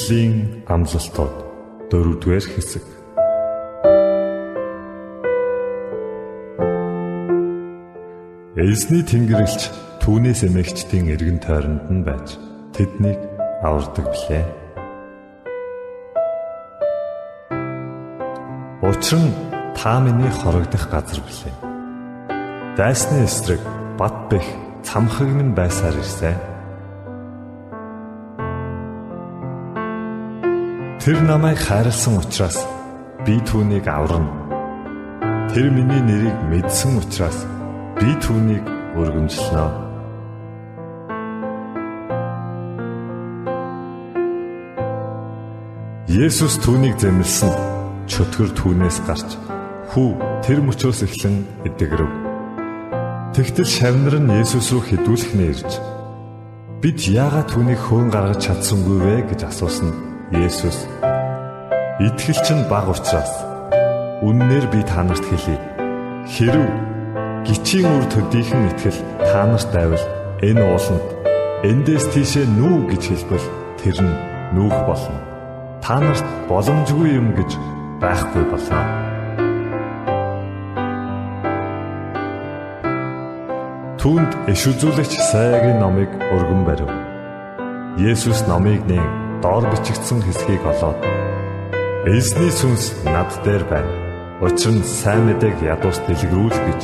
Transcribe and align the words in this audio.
Библийн 0.00 0.64
амлалтууд 0.64 1.36
дөрөвдүгээр 1.92 2.46
хэсэг. 2.56 2.84
Эзний 8.56 9.04
тэнгэрлэгч 9.04 9.62
түүнээс 10.00 10.40
эмэгчдийн 10.48 11.12
эргэн 11.12 11.38
тойронд 11.44 11.84
нь 11.92 12.04
байж 12.06 12.40
тэднийг 12.72 13.20
авардаг 13.60 14.06
билээ. 14.08 14.46
Учир 18.80 19.20
нь 19.20 19.36
та 19.76 20.00
миний 20.00 20.32
хорогдох 20.32 20.84
газар 20.88 21.20
билээ. 21.20 21.54
Дайсны 22.80 23.28
эсрэг 23.28 23.60
бат 24.00 24.16
бэх 24.32 24.46
цамхаг 24.80 25.28
минь 25.28 25.52
байсаар 25.52 25.92
ирсэн. 26.00 26.59
Тэр 31.00 31.16
намайг 31.24 31.56
хайрлсан 31.56 32.18
учраас 32.20 32.60
би 33.24 33.40
түүнийг 33.48 33.88
аварна. 33.88 34.28
Тэр 35.48 35.72
миний 35.72 36.02
нэрийг 36.04 36.36
мэдсэн 36.52 37.00
учраас 37.00 37.38
би 37.96 38.12
түүнийг 38.20 38.60
өргөмжлөнө. 39.00 39.64
Есүс 46.20 46.60
түүнийг 46.60 47.00
зэмлсэн 47.00 47.48
чөтгөр 48.04 48.52
түүнээс 48.60 49.00
гарч 49.08 49.40
хүү 49.96 50.20
тэр 50.44 50.60
мөчөөс 50.68 51.00
эхлэн 51.08 51.64
эдгэрв. 51.64 52.12
Тэгтэл 53.32 53.72
шавнар 53.72 54.20
нь 54.20 54.36
Есүс 54.36 54.68
рүү 54.68 54.84
хідүүлэхнээ 54.84 55.48
ирж 55.48 55.80
бид 56.84 57.00
яагаад 57.08 57.48
түүнийг 57.48 57.80
хөөн 57.88 58.12
гаргаж 58.12 58.52
чадсангүй 58.52 58.98
вэ 59.00 59.16
гэж 59.32 59.48
асуусан 59.48 60.09
Есүс 60.30 60.86
Итгэл 61.98 62.38
чинь 62.46 62.62
баг 62.70 62.86
учраас 62.86 63.42
үннээр 64.22 64.70
би 64.70 64.80
та 64.86 65.02
нарт 65.02 65.26
хэлье. 65.26 65.58
Хэрв 66.22 66.70
гिचийн 67.42 67.90
үр 67.90 68.06
төдийхөн 68.06 68.70
итгэл 68.70 69.00
та 69.26 69.42
нарт 69.50 69.68
байвал 69.74 70.06
энэ 70.38 70.62
ууланд 70.62 71.06
эндээс 71.66 72.06
тийшээ 72.14 72.46
нүү 72.46 72.94
гэж 72.94 73.02
хэлбэл 73.10 73.46
тэр 73.82 73.98
нь 74.06 74.14
нүүх 74.54 74.76
болно. 74.86 75.18
Та 75.82 75.98
нарт 75.98 76.26
боломжгүй 76.46 77.10
юм 77.18 77.34
гэж 77.34 77.50
байхгүй 77.98 78.44
болно. 78.54 78.80
Түүнд 83.98 84.32
иш 84.46 84.62
үзүүлэгч 84.70 85.12
сайгийн 85.34 85.82
номыг 85.82 86.08
өргөн 86.32 86.62
барив. 86.64 86.88
Есүс 87.98 88.46
номыг 88.46 88.86
нээн 88.86 89.19
доор 89.42 89.64
бичигдсэн 89.72 90.20
хэсгийг 90.22 90.64
олоод 90.64 91.00
Эзний 92.06 92.48
сүнс 92.48 93.04
над 93.04 93.28
дээр 93.44 93.64
байна. 93.68 93.92
Учир 94.40 94.72
нь 94.72 94.80
сайн 94.84 95.28
мэдээг 95.28 95.60
ядуус 95.60 96.00
дэлгэрүүл 96.08 96.58
гэж 96.64 96.80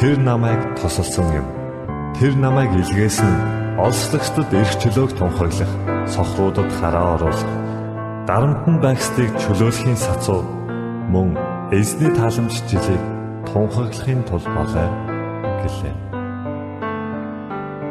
тэр 0.00 0.16
намайг 0.24 0.56
тосолсон 0.80 1.28
юм. 1.36 1.46
Тэр 2.16 2.32
намайг 2.40 2.72
илгээсэн 2.72 3.76
олслагчдад 3.76 4.48
эрх 4.56 4.72
чөлөөг 4.80 5.12
тунхаглах, 5.20 5.72
сохруудад 6.08 6.72
хараа 6.80 7.20
оруулах, 7.20 7.52
дарамтн 8.24 8.80
байгстыг 8.80 9.28
чөлөөлөхийн 9.36 10.00
сацуу 10.00 10.40
мөн 11.12 11.36
эзний 11.68 12.08
тааламж 12.16 12.64
жилийг 12.64 13.04
тунхаглахын 13.52 14.24
тулд 14.24 14.48
болоо 14.48 14.88
гэлээ. 15.60 15.96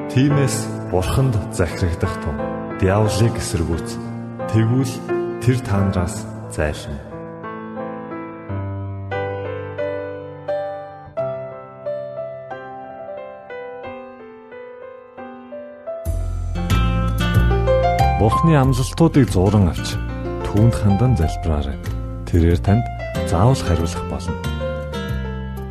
Тимээс 0.09 0.57
бурханд 0.89 1.37
захирагдах 1.53 2.17
тун 2.25 2.52
диаволыг 2.81 3.35
эсэргүүц. 3.37 3.89
Тэгвэл 4.49 4.93
тэр 5.43 5.57
таандраас 5.61 6.25
зайлшгүй. 6.53 7.13
Бурхны 18.23 18.55
амлалтуудыг 18.55 19.27
зуран 19.35 19.67
авч 19.67 19.99
түүнд 20.47 20.73
хандан 20.79 21.13
залбираарай. 21.19 21.75
Тэрээр 22.23 22.61
танд 22.63 22.85
заавал 23.27 23.59
хариулах 23.59 24.03
болно. 24.07 24.39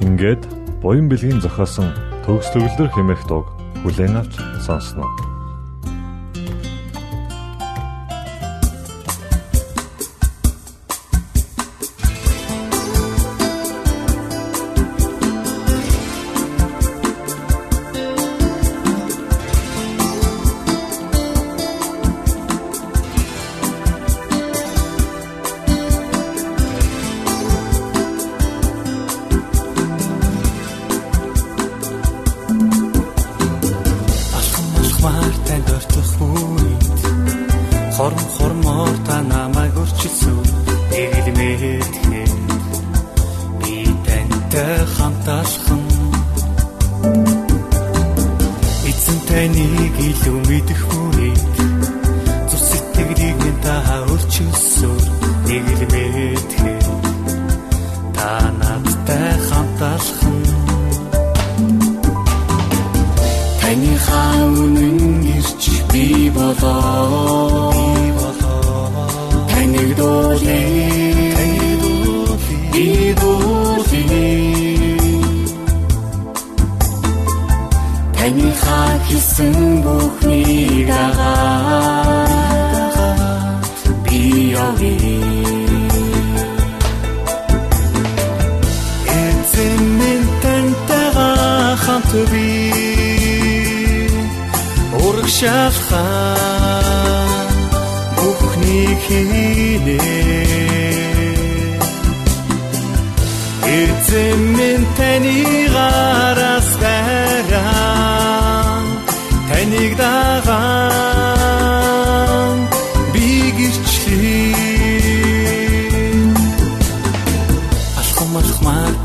Ингээд 0.04 0.44
буян 0.84 1.08
бэлгийн 1.08 1.40
зохиосон 1.40 1.96
төгс 2.28 2.52
төгөлдөр 2.52 2.92
хэмээх 2.92 3.24
дуу 3.24 3.48
хүлээн 3.80 4.20
авч 4.20 4.36
сонсноо. 4.68 5.31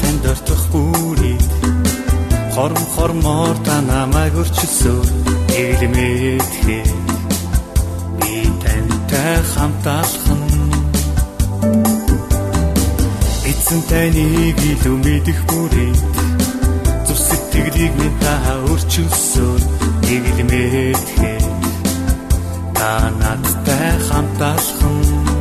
Ортох 0.07 0.63
бүрий 0.71 1.38
хорм 2.56 2.83
хормоор 2.95 3.56
та 3.65 3.75
намайг 3.81 4.33
өрчилсөн 4.42 5.07
илмэтгэе 5.63 6.81
би 8.19 8.36
тантай 8.63 9.38
хамт 9.54 9.86
алхам 10.00 10.42
эзэн 13.51 13.81
таныг 13.89 14.59
илүү 14.71 14.98
мэдэх 15.06 15.39
бүрий 15.50 15.94
зүс 17.07 17.21
сэтгэлийг 17.27 17.94
минь 18.00 18.18
та 18.24 18.33
өрчилсөн 18.71 19.62
илмэтгэе 20.15 21.36
та 22.77 22.92
надтай 23.21 23.92
хамт 24.07 24.42
алхам 24.51 25.37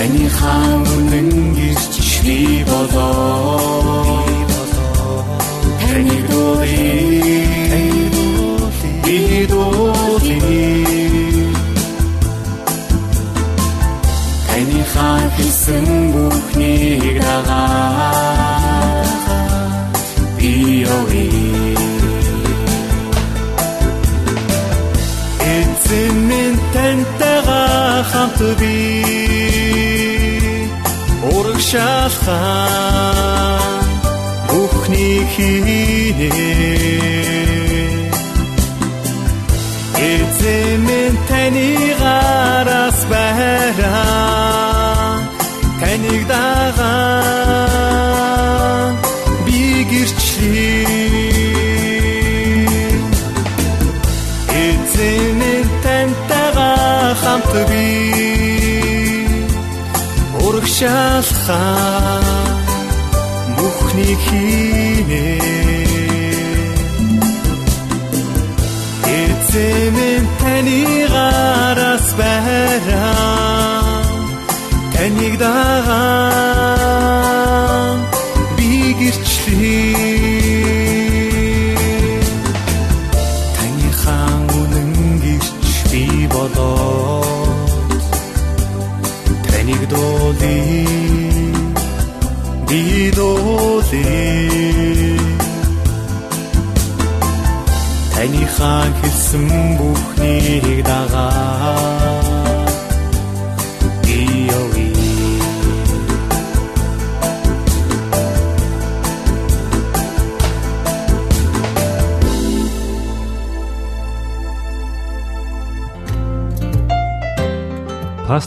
Таны 0.00 0.26
хаан 0.36 0.82
үнэн 0.96 1.30
гэрч 1.56 1.94
би 2.24 2.38
болоо. 2.68 4.24
Таны 5.80 6.18
дуулыг 6.28 8.14
би 9.04 9.18
дуулыг 9.50 10.46
Таны 14.48 14.80
хаан 14.92 15.26
хэлсэн 15.36 15.86
бүхнийг 16.12 17.16
дагаа. 17.20 19.04
Би 20.38 20.52
явъя 20.96 21.76
Эзэн 25.56 26.14
минь 26.28 26.60
тантайгаа 26.72 28.02
хамт 28.10 28.40
би 28.60 29.29
урагшаалхаа 31.60 32.40
бүхний 34.48 35.20
хийнэ. 35.32 36.32
Эзэн 40.10 40.80
минь 40.88 41.18
таны 41.28 41.68
гараас 42.00 43.00
байраа 43.12 44.00
таныг 45.80 46.22
дагаа 46.32 47.60
би 49.44 49.60
гэрчлээ 49.90 50.86
Эзэн 54.64 55.24
минь 55.40 55.72
тантайгаа 55.84 57.08
хамт 57.20 57.52
би. 57.68 57.86
Урагшаалхаа 60.44 61.39
бүхний 63.56 64.14
хийнэ 64.24 64.89
Эзэмэн 64.89 64.89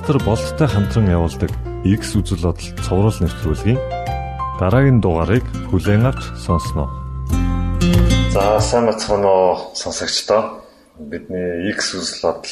Пастор 0.03 0.19
болттой 0.25 0.67
хамтран 0.67 1.07
явуулдаг 1.07 1.47
X 1.87 2.19
үзэл 2.19 2.43
бодол 2.43 2.75
цовруул 2.83 3.19
нэвтрүүлгийн 3.23 3.79
дараагийн 4.59 4.99
дугаарыг 4.99 5.47
хүлээн 5.71 6.11
авч 6.11 6.27
сонсноо. 6.43 6.91
За 8.35 8.59
сайн 8.59 8.91
бацхан 8.91 9.23
уу 9.23 9.71
сонсогчдоо. 9.71 10.59
Бидний 10.99 11.71
X 11.71 11.95
үзэл 11.95 12.19
бодол 12.19 12.51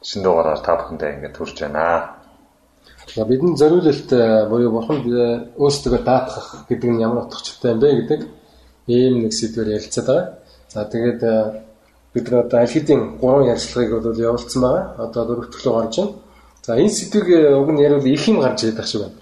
шинэ 0.00 0.24
дугаараар 0.24 0.64
та 0.64 0.80
бүхэндээ 0.80 1.20
ингээд 1.20 1.36
хүрч 1.36 1.56
байна. 1.68 2.16
За 3.12 3.28
бидний 3.28 3.60
зориулалт 3.60 4.10
буюу 4.48 4.72
бурханд 4.72 5.04
өөрсдөө 5.60 6.00
даатгах 6.00 6.64
гэдэг 6.64 6.96
нь 6.96 7.04
ямар 7.04 7.28
утгатай 7.28 7.76
юм 7.76 7.80
бэ 7.84 7.88
гэдэг 7.92 8.20
ийм 8.88 9.28
нэг 9.28 9.36
сэдвээр 9.36 9.76
ярилцаад 9.76 10.08
байгаа. 10.08 10.28
За 10.72 10.88
тэгээд 10.88 11.20
бид 12.16 12.24
нар 12.32 12.48
одоо 12.48 12.64
аль 12.64 12.72
хэдийн 12.72 13.20
гурван 13.20 13.52
ярилцлагыг 13.52 14.00
бол 14.00 14.16
явуулсан 14.16 14.62
байгаа. 14.64 14.84
Одоо 14.96 15.22
дөрөвт 15.28 15.52
төлөв 15.60 15.76
гарч 15.76 15.96
байна. 16.00 16.19
За 16.62 16.76
энэ 16.76 16.90
сэдвийг 16.90 17.28
уг 17.56 17.70
нь 17.72 17.80
яриул 17.80 18.04
их 18.04 18.28
юм 18.28 18.40
гарч 18.40 18.64
ирэх 18.64 18.86
шиг 18.86 19.00
байна. 19.02 19.16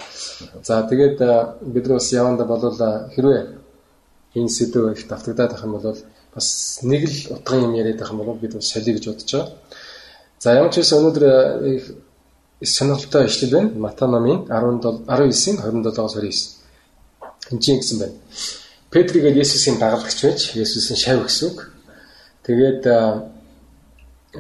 За 0.65 0.83
тэгээд 0.83 1.19
бид 1.63 1.87
нар 1.87 1.99
бас 1.99 2.13
яванда 2.13 2.45
болвол 2.45 2.77
хэрвээ 3.15 3.41
энэ 4.35 4.49
сэдв 4.49 4.93
их 4.93 5.07
давтагдаад 5.09 5.53
байх 5.53 5.65
юм 5.65 5.73
бол 5.73 5.97
бас 6.35 6.79
нэг 6.83 7.03
л 7.07 7.35
утгын 7.39 7.65
юм 7.67 7.75
яриад 7.75 7.99
байх 7.99 8.11
юм 8.11 8.19
бол 8.19 8.35
бид 8.35 8.55
бас 8.55 8.67
солиё 8.67 8.95
гэж 8.95 9.05
бодож 9.07 9.33
байгаа. 9.33 9.55
За 10.39 10.55
ямар 10.55 10.73
ч 10.73 10.77
байсан 10.83 10.99
өнөөдөр 10.99 11.25
их 11.79 11.85
сонирхолтой 12.63 13.27
ишлэл 13.27 13.51
байна. 13.51 13.71
Мата 13.75 14.07
намын 14.07 14.47
17 14.51 15.07
19-ийн 15.07 15.57
27-оос 15.63 16.15
29. 16.15 16.59
Энд 17.51 17.63
чинь 17.63 17.79
гэсэн 17.79 17.99
байна. 17.99 18.15
Петригээд 18.91 19.37
Есүсийн 19.37 19.79
дагалдагч 19.79 20.23
байж 20.25 20.41
Есүсийн 20.55 20.99
шав 20.99 21.23
гэсэн 21.23 21.49
үг. 21.51 21.71
Тэгээд 22.47 22.83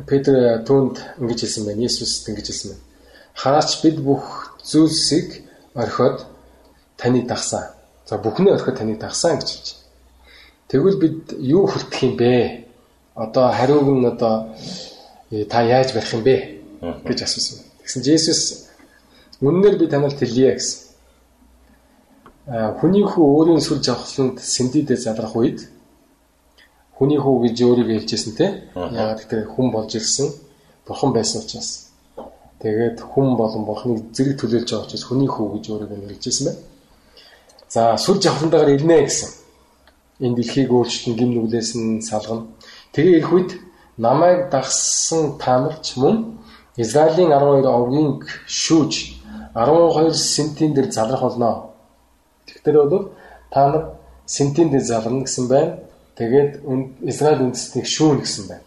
Петр 0.06 0.62
түүнд 0.66 0.96
ингэж 1.20 1.40
хэлсэн 1.46 1.64
байна. 1.64 1.82
Есүст 1.87 2.28
ингэж 2.28 2.46
хэлсэн 2.46 2.70
байна. 2.72 2.88
Хаач 3.38 3.71
бид 3.83 4.02
бүх 4.02 4.59
зүйлсийг 4.66 5.47
орхиод 5.75 6.26
таны 6.97 7.23
дагсан. 7.23 7.71
За 8.07 8.18
бүхнээ 8.18 8.54
орхиод 8.54 8.78
таны 8.78 8.97
дагсан 8.99 9.38
гэж 9.38 9.49
хэлж. 9.49 9.68
Тэгвэл 10.66 10.99
бид 10.99 11.33
юу 11.38 11.66
хүртэх 11.71 12.02
юм 12.02 12.16
бэ? 12.16 12.66
Одоо 13.14 13.52
хариуг 13.52 13.87
нь 13.95 14.07
одоо 14.07 14.54
та 15.49 15.62
яаж 15.62 15.95
барих 15.95 16.12
юм 16.14 16.23
бэ 16.26 16.37
гэж 17.07 17.23
асуусан. 17.23 17.62
Тэгсэн 17.83 18.02
чинь 18.02 18.14
Есүс 18.18 18.68
үннээр 19.40 19.78
би 19.78 19.87
танаар 19.87 20.14
хэлье 20.18 20.59
гэсэн. 20.59 20.78
Хүний 22.83 23.04
хүү 23.07 23.23
өөрийн 23.23 23.62
сүр 23.62 23.78
жавхланд 23.78 24.42
сэндидээ 24.42 24.99
залрах 24.99 25.37
үед 25.37 25.68
хүний 26.99 27.21
хүү 27.23 27.47
гэж 27.47 27.57
өөрийгөө 27.62 27.97
хэлжсэн 28.02 28.35
те. 28.35 28.47
Яагаад 28.75 29.23
гэвэл 29.30 29.52
хүн 29.54 29.71
болж 29.71 29.95
ирсэн 29.95 30.33
бурхан 30.87 31.12
байсан 31.12 31.45
учраас. 31.45 31.88
Тэгээд 32.62 32.98
хүн 33.00 33.36
болон 33.38 33.62
бурханыг 33.64 34.10
зэрэг 34.16 34.36
төлөөлж 34.40 34.68
байгаа 34.70 34.86
учраас 34.86 35.04
хүний 35.06 35.30
хүү 35.30 35.46
гэж 35.54 35.64
өөрийгөө 35.70 35.98
нэрлэжсэн 35.98 36.44
байна. 36.46 36.60
За 37.68 37.82
сүр 37.96 38.16
жавхлантайгаар 38.22 38.74
ирнэ 38.74 38.96
гэсэн. 39.06 39.30
Энэ 40.24 40.36
дэлхийг 40.36 40.70
өөрчлөн 40.74 41.14
гим 41.16 41.30
нүглээс 41.34 41.70
нь 41.78 42.02
салгана. 42.02 42.50
Тэгээ 42.92 43.18
ирэх 43.22 43.32
үед 43.32 43.50
намайг 43.96 44.50
дагсан 44.50 45.38
таамагч 45.38 45.96
мөн 46.02 46.40
Израилийн 46.76 47.30
12 47.30 47.66
овгийн 47.66 48.10
шүүж 48.46 48.92
12 49.54 50.14
сентийн 50.14 50.74
дээр 50.74 50.90
залрах 50.90 51.22
болно 51.22 51.68
Тэгэхээр 52.48 52.88
бол 52.88 53.10
та 53.50 53.68
нар 53.68 53.84
сентин 54.26 54.70
дээр 54.70 54.82
залрна 54.82 55.24
гэсэн 55.24 55.48
байна. 55.48 55.78
Тэгээд 56.16 56.50
Израиль 57.02 57.44
үндэстнийг 57.44 57.86
шүүн 57.86 58.20
гэсэн 58.20 58.44
байна. 58.48 58.64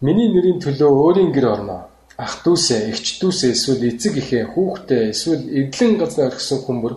Миний 0.00 0.30
нэрийн 0.30 0.62
төлөө 0.62 0.90
өөрийн 0.90 1.32
гэр 1.34 1.46
орно. 1.58 1.90
Ах 2.18 2.42
дүүсээ, 2.46 2.90
эгч 2.90 3.18
дүүсээ, 3.18 3.50
эсвэл 3.54 3.88
эцэг 3.90 4.14
ихээ, 4.18 4.44
хүүхдээ, 4.54 5.02
эсвэл 5.10 5.44
эдлэн 5.50 5.98
газар 5.98 6.30
орхисон 6.30 6.62
хүмүүр 6.66 6.94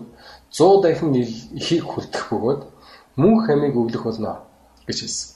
100 0.51 0.81
дахин 0.81 1.13
ихийг 1.15 1.85
хүртэх 1.85 2.29
бөгөөд 2.29 2.61
мөн 3.15 3.35
хамиг 3.45 3.75
өглөх 3.77 4.03
болно 4.05 4.43
гэж 4.85 4.97
хэлсэн. 5.01 5.29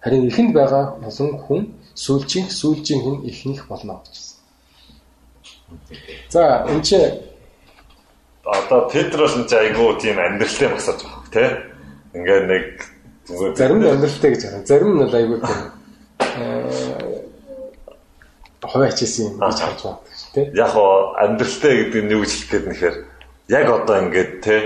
Харин 0.00 0.28
эхэнд 0.30 0.52
байгаа 0.54 0.98
олон 1.04 1.30
хүн 1.44 1.62
сүүлчийн 1.94 2.48
сүүлчийн 2.48 3.00
хүн 3.04 3.16
ихнийх 3.28 3.68
болно 3.68 4.00
гэсэн. 4.02 4.36
За 6.32 6.66
энэ 6.66 6.82
чи 6.82 6.98
одоо 8.44 8.88
Петрос 8.88 9.36
энэ 9.36 9.52
айгуу 9.52 9.94
тийм 10.00 10.18
амьдралтай 10.18 10.68
масаж 10.72 10.98
байгаа 11.04 11.30
тий. 11.30 11.50
Ингээд 12.18 12.44
нэг 12.48 12.66
зарим 13.56 13.78
нь 13.78 13.86
амьдралтай 13.86 14.30
гэж 14.32 14.42
хараа. 14.42 14.66
Зарим 14.66 14.90
нь 14.96 15.14
айгуу 15.14 15.38
тийм 15.38 15.60
хаваач 18.62 18.98
хийсэн 18.98 19.26
юм 19.26 19.34
гэж 19.42 19.58
харж 19.58 19.80
байна 19.82 19.98
тий. 20.34 20.50
Яг 20.54 20.72
оо 20.76 21.14
амьдралтай 21.18 21.72
гэдэг 21.84 22.02
нь 22.04 22.12
юу 22.14 22.22
гэж 22.22 22.32
хэлэх 22.32 22.50
гээд 22.50 22.66
нэхэр 22.70 22.94
яг 23.48 23.66
одоо 23.68 23.96
ингээд 24.06 24.32
тий 24.40 24.60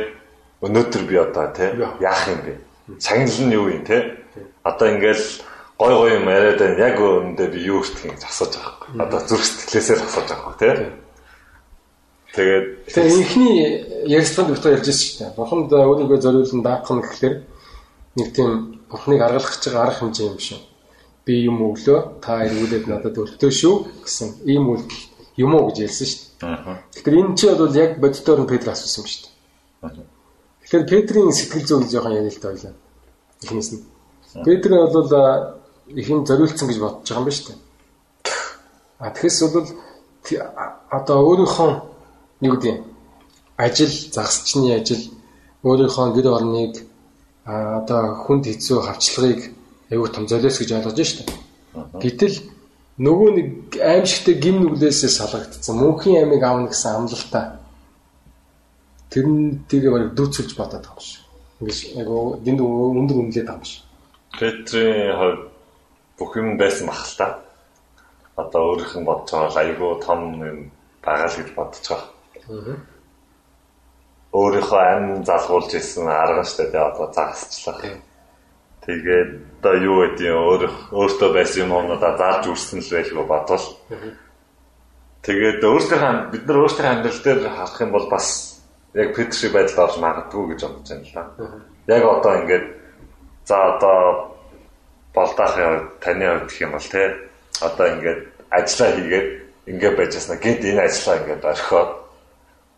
өнөөдөр 0.63 1.03
би 1.09 1.17
одоо 1.17 1.47
тий 1.57 1.71
яах 2.01 2.23
юм 2.29 2.41
бэ? 2.45 2.53
Сагнал 3.01 3.41
нь 3.41 3.57
юу 3.57 3.67
юм 3.73 3.85
тий? 3.85 4.03
Одоо 4.63 4.89
ингээд 4.95 5.23
гой 5.79 5.93
гой 5.97 6.11
юм 6.21 6.29
яриад 6.29 6.61
байна. 6.61 6.79
Яг 6.79 6.97
өндөө 7.01 7.49
би 7.51 7.59
юу 7.67 7.83
юм 7.83 8.17
асууж 8.21 8.53
байгаа 8.55 8.87
юм. 8.93 9.01
Одоо 9.01 9.21
зүрх 9.27 9.45
сэтгэлээсээ 9.45 9.97
асууж 10.05 10.29
байгаа 10.29 10.53
юм 10.53 10.59
тий. 10.61 10.75
Тэгээд 12.37 12.67
тэгээ 12.93 13.17
инхний 13.17 13.57
ярилцлаганд 14.13 14.53
битүү 14.55 14.73
ярьж 14.77 14.87
байсан 14.87 15.07
шүү 15.09 15.19
дээ. 15.25 15.37
Бурханд 15.41 15.73
өөрийгөө 15.73 16.21
зориулсан 16.21 16.61
даах 16.61 16.85
нь 16.93 17.01
гэхэлэр 17.01 17.35
нэг 18.21 18.29
тийм 18.37 18.51
Бурхныг 18.93 19.21
аргалах 19.25 19.51
гэж 19.57 19.63
байгаа 19.73 19.83
арга 19.89 19.99
хэмжээ 20.05 20.27
юм 20.29 20.39
шиг. 20.39 20.61
Би 21.27 21.43
юм 21.43 21.59
өглөө 21.67 22.23
та 22.23 22.47
эргүүлээд 22.47 22.87
надад 22.87 23.19
өртөө 23.19 23.51
шүү 23.51 23.75
гэсэн 24.07 24.29
ийм 24.47 24.71
үйл 24.71 24.87
юм 25.43 25.55
уу 25.59 25.69
гэж 25.69 25.79
ярьсан 25.91 26.07
шүү 26.07 26.21
дээ. 26.39 26.79
Тэгэхээр 26.95 27.19
энэ 27.21 27.37
чи 27.37 27.47
бол 27.51 27.75
яг 27.75 27.93
боддоор 27.99 28.41
нь 28.41 28.51
Петр 28.51 28.69
асуусан 28.71 29.03
юм 29.03 29.11
шүү 29.11 29.23
дээ. 29.27 30.07
Тэгэхээр 30.63 30.85
Петрийн 30.87 31.33
сэтгэл 31.35 31.67
зүй 31.67 31.91
жоохон 31.91 32.15
та 32.39 32.49
ойлаа. 32.55 32.75
Эхнээс 33.43 33.71
нь. 33.75 33.83
Петр 34.47 34.71
бол 34.95 35.11
ихэн 35.91 36.27
зориулсан 36.27 36.69
гэж 36.69 36.79
бодож 36.79 37.09
байгаа 37.11 37.21
юм 37.21 37.27
ба 37.27 37.35
шүү 37.35 37.47
дээ. 37.51 37.59
А 38.99 39.11
тэгэхээс 39.11 39.39
бол 39.55 39.69
одоо 40.91 41.19
өөрийнхөө 41.29 41.71
юу 42.47 42.53
гэдэг 42.55 42.77
ажил 43.57 43.95
загсчны 44.15 44.75
ажил 44.75 45.03
өөрийнхөө 45.63 46.07
гэр 46.17 46.27
орныг 46.37 46.75
одоо 47.45 48.03
хүнд 48.25 48.45
хэцүү 48.47 48.79
хавчлагыг 48.83 49.41
аюу 49.91 50.09
том 50.09 50.29
золиос 50.29 50.59
гэж 50.59 50.71
ойлгож 50.73 50.99
штэ. 51.03 51.25
Гэтэл 52.03 52.37
нөгөө 52.99 53.31
нэг 53.37 53.49
аимшигтэй 53.77 54.37
гим 54.41 54.65
нүглээсээ 54.65 55.11
салгагдсан 55.13 55.77
мөнхийн 55.77 56.25
амийг 56.25 56.43
аавна 56.43 56.73
гэсэн 56.73 56.97
амлалтаа 56.97 57.61
тэрнтэйгээ 59.13 59.93
барыг 59.93 60.11
дүүцүүлж 60.17 60.53
бодоод 60.57 60.85
байгаа 60.85 61.05
шиг. 61.05 61.23
Ингиж 61.61 61.79
айгу 61.97 62.41
дэнд 62.45 62.61
өндөр 62.61 63.19
үнэлээд 63.21 63.47
байгаа 63.47 63.61
юм 63.61 63.69
шиг. 63.69 63.83
Петрийн 64.37 65.17
хувьд 65.17 65.43
бүх 66.19 66.33
юм 66.37 66.57
байсан 66.57 66.87
бах 66.89 67.05
л 67.05 67.17
та. 67.17 67.27
Одоо 68.37 68.63
өөрийнх 68.77 68.97
нь 68.97 69.09
бодож 69.09 69.31
байгаа 69.33 69.63
айгу 69.63 70.01
том 70.01 70.21
юм 70.41 70.59
байгаа 71.05 71.29
л 71.29 71.39
гэж 71.39 71.49
бодож 71.55 71.85
байгаа. 71.87 72.77
Өөрийнхөө 74.37 74.83
амь 74.97 75.25
залгуулж 75.25 75.71
ирсэн 75.73 76.09
арга 76.09 76.43
нь 76.43 76.51
шүү 76.51 76.69
дээ 76.73 76.89
одоо 76.91 77.07
загасчлах. 77.13 77.81
Тэгээд 78.87 79.31
одоо 79.59 79.75
юу 79.83 79.97
гэдэг 80.07 80.27
юм 80.31 80.41
өөр 80.47 80.63
өөртөө 80.95 81.31
байсан 81.35 81.67
юм 81.67 81.73
оноо 81.75 81.99
зааж 81.99 82.47
үрсэн 82.47 82.79
л 82.79 82.93
байлгүй 82.95 83.27
бодвол. 83.27 83.67
Тэгээд 85.27 85.59
өөртөө 85.59 86.31
бид 86.31 86.45
нар 86.47 86.59
өөртөө 86.63 86.87
амьдрал 86.87 87.21
дээр 87.27 87.41
харах 87.51 87.81
юм 87.83 87.91
бол 87.91 88.07
бас 88.07 88.63
яг 88.95 89.11
Петрши 89.17 89.51
байдал 89.51 89.91
орж 89.91 89.99
магадгүй 89.99 90.55
гэж 90.55 90.61
бодож 90.71 90.87
байна 90.87 91.03
л 91.03 91.15
да. 91.19 91.95
Яг 91.99 92.05
одоо 92.07 92.33
ингээд 92.47 92.67
за 93.45 93.57
одоо 93.75 93.99
болдаахын 95.15 95.91
таны 96.01 96.27
хувьд 96.31 96.47
гэх 96.47 96.63
юм 96.63 96.73
бол 96.73 96.89
те 96.95 97.03
одоо 97.61 97.87
ингээд 97.91 98.21
ажиллаа 98.51 98.91
хийгээд 98.95 99.29
ингээд 99.67 99.97
байж 99.99 100.13
яснаа 100.15 100.39
гэд 100.39 100.63
энэ 100.63 100.83
ажиллаа 100.87 101.17
ингээд 101.21 101.43
орхиод 101.45 101.91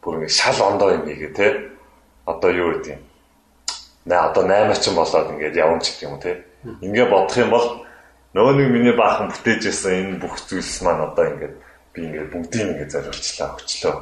бүр 0.01 0.15
ингээд 0.17 0.39
шал 0.41 0.59
ондоо 0.73 0.91
юм 0.97 1.05
хийгээ 1.05 1.33
те 1.37 1.47
одоо 2.25 2.51
юу 2.51 2.73
гэдэг 2.73 2.97
юм 2.97 3.03
нэ 4.09 4.17
одоо 4.17 4.43
8 4.49 4.73
ч 4.81 4.85
болоод 4.97 5.29
ингээд 5.37 5.57
ч 5.85 5.87
гэх 5.93 6.09
юм 6.09 6.17
те 6.21 6.43
ингээд 6.81 7.13
бодох 7.13 7.37
юм 7.37 7.51
бол 7.53 7.67
нөгөө 8.35 8.55
нэг 8.57 8.69
миний 8.73 8.97
баахан 8.97 9.29
бүтээжсэн 9.29 9.93
энэ 10.17 10.21
бүх 10.25 10.35
зүйлс 10.49 10.81
маань 10.83 11.07
одоо 11.13 11.25
ингээд 11.29 11.55
би 11.93 11.99
ингээд 12.09 12.33
бүгдийг 12.33 12.67
ингээд 12.73 12.93
зориулчлаа 12.97 13.49
өчлөө 13.61 13.95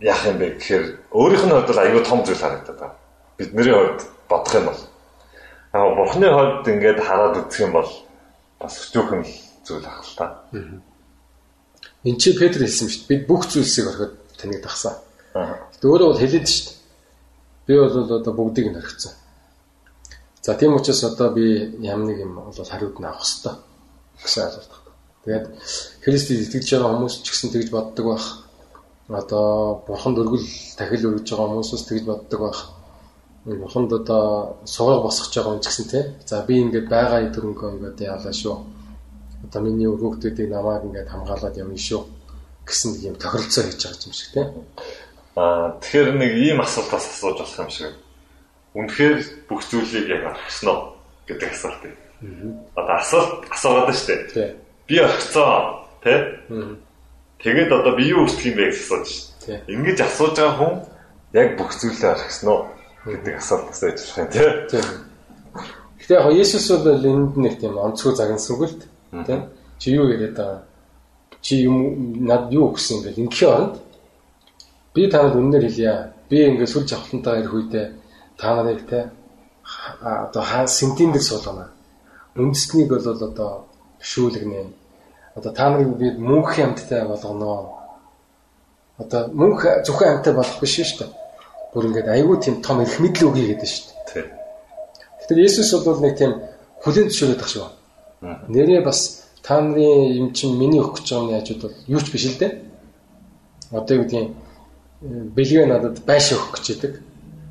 яах 0.00 0.22
юм 0.26 0.36
бэ 0.40 0.46
гэхээр 0.56 0.84
өөрийнх 1.12 1.44
нь 1.46 1.52
хувьд 1.52 1.68
бол 1.68 1.82
аюу 1.84 2.02
том 2.02 2.20
зүйл 2.24 2.42
харагдаад 2.42 2.78
байна 2.80 2.96
бидний 3.36 3.74
хувьд 3.76 4.00
бодох 4.28 4.54
юм 4.56 4.66
бол 4.66 4.80
аа 5.76 5.88
бурхны 5.92 6.26
хувьд 6.32 6.64
ингээд 6.72 6.98
хараад 7.04 7.34
үзэх 7.44 7.60
юм 7.68 7.72
бол 7.76 7.90
бас 8.56 8.74
өчүүхэн 8.80 9.22
зүйл 9.68 9.84
ах 9.84 10.00
л 10.00 10.16
та 10.16 10.26
Энд 12.04 12.18
чи 12.18 12.34
Петр 12.34 12.58
хэлсэн 12.66 12.90
шүү 12.90 13.06
дээ. 13.06 13.10
Бид 13.14 13.22
бүх 13.30 13.46
зүйлсийг 13.46 13.86
орхиод 13.86 14.18
таныг 14.34 14.58
дагсан. 14.58 14.98
Гэтэ 15.38 15.86
өөрөө 15.86 16.08
бол 16.10 16.18
хэлээд 16.18 16.46
шүү 16.50 16.64
дээ. 16.66 16.81
Би 17.66 17.78
бол 17.78 18.12
одоо 18.18 18.32
бүгдийг 18.34 18.72
нь 18.72 18.76
орхицсан. 18.76 19.12
За 20.42 20.54
тийм 20.54 20.74
учраас 20.74 21.04
одоо 21.04 21.30
би 21.30 21.76
ямар 21.80 22.06
нэг 22.06 22.18
юм 22.18 22.34
бол 22.34 22.52
хариуд 22.52 22.98
нь 22.98 23.04
авах 23.04 23.22
хэрэгтэй 23.22 23.54
гэсэн 24.22 24.42
ойлголт 24.46 24.70
байна. 24.70 24.82
Тэгээд 25.24 25.46
Христэд 26.02 26.40
итгэж 26.42 26.66
байгаа 26.74 26.90
хүмүүс 26.98 27.14
ч 27.22 27.26
гэсэн 27.30 27.50
тэгж 27.54 27.68
боддог 27.70 28.06
байх. 28.10 28.26
Одоо 29.08 29.82
бурханд 29.86 30.18
өргөл 30.18 30.46
тахил 30.74 31.06
өргөж 31.14 31.28
байгаа 31.30 31.48
хүмүүсс 31.54 31.86
тэгж 31.86 32.04
боддог 32.10 32.40
байх. 32.42 32.60
Бурханд 33.46 33.90
одоо 33.92 34.58
сугаар 34.66 35.00
босгож 35.06 35.30
байгаа 35.30 35.54
юм 35.54 35.62
ч 35.62 35.66
гэсэн 35.70 35.86
тийм. 35.86 36.06
За 36.26 36.42
би 36.42 36.58
ингээд 36.58 36.90
байгаа 36.90 37.22
өдрөнгөө 37.30 37.70
ингээд 37.78 37.98
яалаа 38.02 38.34
шүү. 38.34 38.56
Одоо 39.46 39.60
миний 39.62 39.86
өргөгдүүдийг 39.86 40.50
намайг 40.50 40.82
ингээд 40.82 41.12
хамгаалаад 41.14 41.54
явна 41.62 41.78
шүү 41.78 42.02
гэсэн 42.66 42.90
юм 43.02 43.14
тохиролцоо 43.18 43.64
хийж 43.64 43.82
байгаа 43.82 44.06
юм 44.06 44.14
шиг 44.14 44.30
тийм. 44.34 44.48
Аа 45.36 45.80
тэгэхээр 45.80 46.08
нэг 46.20 46.32
ийм 46.36 46.60
асуултаас 46.60 47.08
асууж 47.08 47.40
болох 47.40 47.58
юм 47.58 47.70
шиг. 47.72 47.94
Үнэхээр 48.76 49.48
бүх 49.48 49.64
зүйлийг 49.64 50.06
яг 50.12 50.22
орхисон 50.28 50.68
уу 50.68 50.80
гэдэг 51.24 51.50
асуулт. 51.56 51.82
Одоо 52.76 52.96
асуулт 53.00 53.32
асуугаад 53.48 53.88
байна 53.88 53.96
шүү 53.96 54.16
дээ. 54.28 54.56
Би 54.88 54.96
орхицоо 55.00 55.88
тий? 56.04 56.20
Тэгээд 57.40 57.70
одоо 57.72 57.92
би 57.96 58.12
юу 58.12 58.28
үүсэх 58.28 58.52
юм 58.52 58.56
бэ 58.60 58.64
гэж 58.68 58.76
асууж 58.76 59.06
шүү. 59.08 59.56
Ингэж 59.72 59.98
асууж 60.04 60.36
байгаа 60.36 60.56
хүн 60.60 60.74
яг 61.32 61.48
бүх 61.56 61.70
зүйлээ 61.80 62.12
орхисон 62.12 62.48
уу 62.52 62.60
гэдэг 63.08 63.34
асуулт 63.40 63.66
асууж 63.72 63.96
болох 64.04 64.18
юм 64.20 64.28
тий? 64.28 64.48
Гэтэ 66.02 66.12
яг 66.18 66.26
Есүс 66.36 66.68
бол 66.76 67.08
энд 67.08 67.36
нэг 67.40 67.54
тийм 67.56 67.80
онцгой 67.80 68.12
загнасангүй 68.20 68.68
л 68.68 68.76
тий? 69.24 69.40
Чи 69.80 69.96
юу 69.96 70.12
яриад 70.12 70.36
байгаа? 70.36 70.60
Чи 71.40 71.64
юм 71.64 72.20
над 72.26 72.52
юу 72.52 72.74
өгсөн 72.74 73.00
юм 73.00 73.02
бэ? 73.06 73.16
Ингийн 73.16 73.50
оронд 73.50 73.74
би 74.94 75.08
танад 75.10 75.36
үнээр 75.36 75.64
хэлье. 75.68 76.12
Би 76.28 76.36
ингээд 76.48 76.72
сүл 76.72 76.86
жавхлантаа 76.88 77.40
ирэх 77.40 77.52
үедээ 77.52 77.86
та 78.38 78.54
нарыг 78.56 78.88
те 78.88 79.10
одоо 80.00 80.42
хаа 80.42 80.66
сентин 80.66 81.12
дээр 81.12 81.22
суулгана. 81.22 81.70
Үндэснийг 82.36 82.88
бол 82.88 83.06
одоо 83.06 83.66
шүүлгэнэ. 84.00 84.66
Одоо 85.36 85.52
та 85.52 85.70
нарыг 85.70 85.96
би 85.96 86.10
мөнх 86.10 86.58
амьттай 86.58 87.06
болгоно. 87.06 87.78
Одоо 88.98 89.28
мөнх 89.32 89.64
зөвхөн 89.86 90.08
амьттай 90.18 90.34
болох 90.34 90.60
биш 90.60 90.76
шүү 90.76 90.98
дээ. 90.98 91.10
Бүр 91.72 91.86
ингээд 91.86 92.08
айгүй 92.08 92.36
тийм 92.40 92.62
том 92.62 92.80
эрх 92.80 93.00
мэдэл 93.00 93.28
өгье 93.28 93.54
гэдэг 93.54 93.68
шүү 93.68 93.84
дээ. 94.14 94.26
Тэгэхээр 95.22 95.44
Есүс 95.46 95.72
бол 95.84 96.00
нэг 96.00 96.18
тийм 96.18 96.32
хүлэн 96.84 97.08
зөвшөөрөд 97.08 97.40
байгаа 97.40 97.54
шүү. 97.54 97.68
Нэрээ 98.48 98.82
бас 98.84 99.28
та 99.42 99.60
нарын 99.60 100.12
юм 100.20 100.32
чинь 100.32 100.58
миний 100.58 100.82
гэж 100.82 101.06
байгаа 101.08 101.24
юм 101.24 101.32
яаж 101.32 101.48
бол 101.62 101.74
юу 101.86 102.00
ч 102.00 102.12
биш 102.12 102.26
л 102.28 102.38
дээ. 102.38 102.52
Одоо 103.72 103.96
юу 103.96 104.04
гэдгийг 104.04 104.30
бэлгээ 105.02 105.66
надад 105.66 106.04
байш 106.06 106.32
өгөх 106.32 106.58
гэж 106.58 106.66
байдаг. 106.78 106.94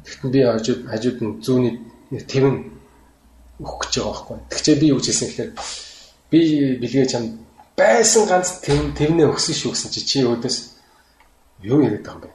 Тэгтэн 0.07 0.31
би 0.31 0.39
хажууд 0.43 0.81
хажууд 0.87 1.19
нь 1.19 1.33
зүүний 1.43 1.73
тэвэн 2.31 2.55
өгөх 3.59 3.77
гэж 3.83 3.93
байгаа 3.99 4.11
байхгүй. 4.11 4.37
Тэгчээ 4.49 4.75
би 4.79 4.85
юу 4.91 4.97
гэж 4.99 5.07
хэлсэн 5.11 5.27
гэхээр 5.27 5.51
би 6.31 6.39
бэлгээ 6.79 7.05
чам 7.11 7.23
байсан 7.75 8.23
ганц 8.27 8.63
тэв 8.63 8.95
тэвнээ 8.95 9.27
өгсөн 9.27 9.55
шүү 9.55 9.71
гэсэн 9.75 9.91
чи 9.91 10.01
чи 10.01 10.17
өөдөөс 10.23 10.57
юу 11.67 11.83
яриад 11.83 12.07
байгаа 12.07 12.15
юм 12.15 12.21
бэ? 12.23 12.29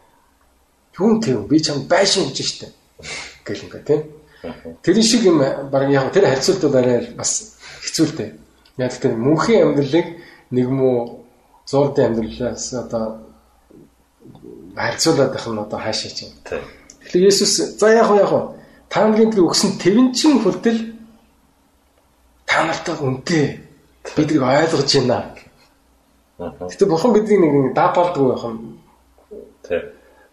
Юун 1.00 1.16
тэв 1.24 1.48
би 1.48 1.56
чам 1.64 1.88
байш 1.88 2.20
өгч 2.20 2.38
штэ. 2.44 2.68
Гэл 3.44 3.64
ингээ 3.64 3.84
тийм. 3.88 4.02
Тэр 4.84 4.96
шиг 5.02 5.24
юм 5.24 5.40
баг 5.40 5.88
яг 5.90 6.12
тэр 6.12 6.28
харьцуулт 6.28 6.62
бол 6.62 6.76
арай 6.76 7.08
бас 7.16 7.56
хэцүүлтэй. 7.82 8.36
Яг 8.76 8.92
тэр 8.92 9.16
мөнхийн 9.16 9.72
амьдралыг 9.72 10.06
нэг 10.52 10.66
муу 10.68 11.24
зурдын 11.66 12.12
амьдралаас 12.12 12.72
одоо 12.74 13.26
харьцуулаад 14.76 15.32
байх 15.32 15.46
нь 15.48 15.58
одоо 15.58 15.78
хаашаа 15.80 16.12
чинь. 16.12 16.34
Тэгэхээр 16.44 17.28
Есүс 17.32 17.80
за 17.80 17.88
яг 17.96 18.10
яг 18.12 18.32
та 18.92 19.08
нарын 19.08 19.32
төлөө 19.32 19.48
өгсөн 19.48 19.80
твэнчин 19.80 20.44
хүртэл 20.44 20.80
та 22.46 22.68
нартай 22.68 22.96
үнтэй 23.00 23.44
биднийг 24.16 24.42
ойлгож 24.42 24.92
байна. 24.92 25.32
Гэтэ 26.38 26.84
бурхан 26.86 27.12
бидний 27.16 27.40
нэг 27.40 27.74
даапалдгүй 27.74 28.26
байх 28.28 28.44
юм. 28.44 28.78
Тэг. 29.64 29.82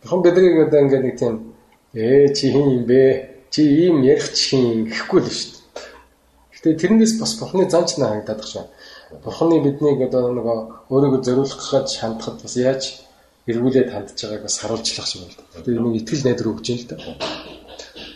Бурхан 0.03 0.21
биднийг 0.21 0.67
одоо 0.67 0.79
ингээд 0.83 1.03
нэг 1.07 1.15
тийм 1.19 1.35
ээ 1.95 2.33
чи 2.35 2.51
хин 2.51 2.67
юм 2.69 2.83
бэ? 2.83 3.01
Чи 3.50 3.62
ийм 3.63 4.03
ярих 4.03 4.33
чи 4.33 4.43
хин 4.57 4.85
гэхгүй 4.91 5.19
л 5.23 5.31
шүү 5.31 5.51
дээ. 5.55 5.63
Гэтэ 6.51 6.79
тэрнээс 6.81 7.13
бас 7.21 7.39
Бурхны 7.39 7.69
занч 7.69 7.97
на 7.97 8.12
харагдаад 8.12 8.39
багш. 8.43 8.57
Бурхны 9.23 9.63
биднийг 9.63 10.03
одоо 10.03 10.35
нөгөө 10.35 10.57
өөрийгөө 10.91 11.21
зориулах 11.23 11.63
гэж 11.71 11.88
хандхад 12.01 12.41
бас 12.43 12.55
яаж 12.57 12.83
эргүүлээд 13.47 13.89
хандж 13.91 14.19
байгааг 14.23 14.43
бас 14.47 14.57
харуулжлах 14.59 15.07
шиг 15.07 15.21
байна. 15.27 15.43
Гэтэ 15.55 15.71
нэг 15.75 15.95
итгэл 16.00 16.23
найдар 16.23 16.47
өгч 16.47 16.65
юм 16.71 16.79
л 16.79 16.88
да. 16.88 16.95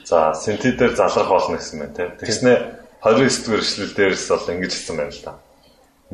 За, 0.07 0.33
синти 0.33 0.71
дээр 0.71 0.95
залрах 0.95 1.27
болно 1.27 1.57
гэсэн 1.59 1.79
мэн 1.79 1.91
тий. 1.91 2.07
Тэгснэ 2.15 2.53
29 3.03 3.43
дугаар 3.43 3.63
эшлэл 3.63 3.93
дээрс 3.97 4.27
бол 4.31 4.51
ингэж 4.55 4.71
хэлсэн 4.71 4.95
байна 4.97 5.11
л 5.11 5.23
да. 5.27 5.33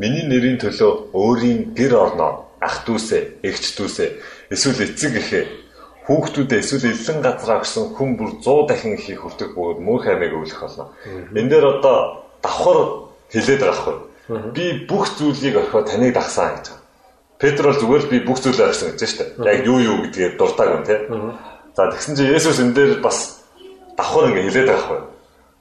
Миний 0.01 0.25
нэрийн 0.25 0.57
төлөө 0.57 1.13
өөрийн 1.13 1.77
гэр 1.77 1.93
орноо 1.93 2.49
ах 2.57 2.81
дүүсээ, 2.89 3.45
эгч 3.45 3.77
дүүсээ, 3.77 4.09
эсвэл 4.49 4.81
эцэг 4.81 5.13
эхээ, 5.21 5.45
хүүхдүүдээ 6.09 6.59
эсвэл 6.59 6.89
эллен 6.89 7.19
газраа 7.21 7.61
өгсөн 7.61 7.93
хүн 7.93 8.17
бүр 8.17 8.41
100 8.41 8.67
дахин 8.67 8.97
ихийг 8.97 9.21
хүртэх 9.21 9.53
бөгөөд 9.53 9.79
мөнх 9.79 10.07
аймаг 10.07 10.33
өвлөх 10.33 10.59
болно. 10.59 10.89
Энэ 11.05 11.49
дээр 11.53 11.65
одоо 11.77 11.97
давхар 12.41 12.79
хилээд 13.31 13.61
байгаа 13.61 13.79
хгүй. 13.79 13.97
Би 14.55 14.65
бүх 14.89 15.05
зүйлийг 15.15 15.55
орхио 15.61 15.81
таныг 15.85 16.11
дагсан 16.15 16.57
гэж. 16.57 16.82
Петр 17.39 17.63
бол 17.67 17.79
зүгээр 17.79 18.03
л 18.03 18.11
би 18.11 18.17
бүх 18.23 18.39
зүйлээ 18.39 18.67
орхисон 18.71 18.95
гэж 18.95 19.01
дээ. 19.17 19.29
Яг 19.43 19.59
юу 19.67 19.79
юу 19.79 19.97
гэдгээ 20.07 20.37
дуртаг 20.37 20.69
юм 20.69 20.83
те. 20.87 20.95
За 21.75 21.89
тэгсэн 21.91 22.15
чинь 22.15 22.33
Есүс 22.33 22.59
энэ 22.61 22.73
дээр 22.73 22.91
бас 23.01 23.43
давхар 23.97 24.31
ингэ 24.31 24.47
хилээд 24.47 24.67
байгаа 24.69 24.85
хгүй. 24.87 25.01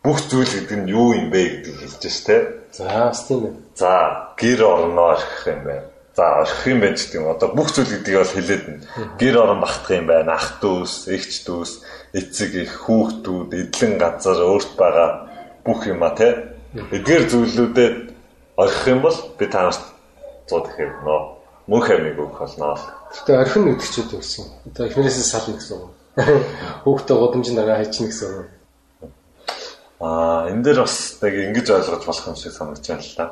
Бүх 0.03 0.19
зүйл 0.29 0.53
гэдэг 0.53 0.79
нь 0.83 0.91
юу 0.93 1.09
юм 1.17 1.31
бэ 1.33 1.41
гэдгийг 1.65 1.79
хэлж 1.81 2.03
ш 2.07 2.19
те. 2.27 2.37
За 2.71 2.85
бас 3.11 3.21
тийм 3.27 3.51
ээ. 3.51 3.55
За 3.75 3.91
гэр 4.37 4.61
орноо 4.63 5.17
орхих 5.17 5.43
юм 5.49 5.61
байна. 5.65 5.87
За 6.15 6.25
орхих 6.45 6.67
юм 6.69 6.81
байна 6.81 6.97
гэдэг 6.97 7.15
юм. 7.19 7.27
Одоо 7.33 7.49
бүх 7.57 7.69
зүйл 7.73 7.91
гэдгийг 7.91 8.19
бол 8.21 8.35
хэлээд 8.37 8.65
нь. 8.69 8.81
Гэр 9.19 9.35
орон 9.43 9.61
багтах 9.65 9.91
юм 9.97 10.07
байна. 10.07 10.37
Ах 10.37 10.61
дүүс, 10.61 11.09
эгч 11.09 11.49
дүүс, 11.49 11.73
эцэг 12.13 12.51
их, 12.63 12.73
хүүхдүүд, 12.85 13.51
эдлэн 13.57 13.95
газар, 13.97 14.39
өөрт 14.39 14.73
байгаа 14.77 15.11
бүх 15.65 15.87
юм 15.89 16.03
а 16.03 16.13
те 16.13 16.53
Эдгээр 16.73 17.29
зүйлүүдэд 17.29 17.97
орхих 18.57 18.87
юм 18.89 19.05
бол 19.05 19.17
би 19.37 19.45
танарт 19.45 19.93
100 20.49 20.65
дахин 20.65 20.89
нөө 21.05 21.21
мөнх 21.67 21.91
амиг 21.91 22.19
өгөх 22.19 22.39
болно. 22.43 22.75
Гэтэ 23.13 23.39
орхин 23.39 23.71
үдгчүүд 23.73 24.11
гэсэн. 24.19 24.47
Одоо 24.73 24.87
эхнэрээсээ 24.87 25.27
сална 25.27 25.55
гэсэн 25.59 25.77
үг. 25.79 25.91
Хүүхдээ 26.85 27.17
гудамжинд 27.17 27.59
байгаа 27.59 27.79
хайчна 27.79 28.07
гэсэн 28.11 28.31
үг. 28.35 28.49
Аа 30.03 30.51
энэ 30.51 30.63
дээр 30.67 30.79
бас 30.83 30.97
яг 31.23 31.35
ингэж 31.35 31.67
ойлгож 31.71 32.03
болох 32.03 32.27
юм 32.27 32.37
шиг 32.37 32.53
санагдаж 32.53 32.87
байна 32.89 33.07
л 33.07 33.15
да. 33.15 33.27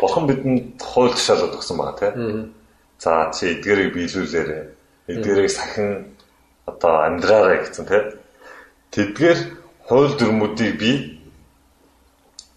Бурхан 0.00 0.24
бидэнд 0.26 0.80
хууль 0.80 1.12
тушаалууд 1.12 1.56
өгсөн 1.60 1.76
байгаа 1.76 1.96
тийм. 2.00 2.54
За 2.98 3.28
чи 3.36 3.52
эдгэрийг 3.52 3.92
биелүүлээрэй. 3.92 4.64
Эдгэрийг 5.12 5.50
сахин 5.52 6.16
одоо 6.64 7.04
амьдраарай 7.04 7.60
гэсэн 7.68 7.84
тийм. 7.84 8.04
Тэдгээр 8.90 9.38
хууль 9.84 10.16
дүрмүүдийг 10.16 10.74
би 10.80 10.92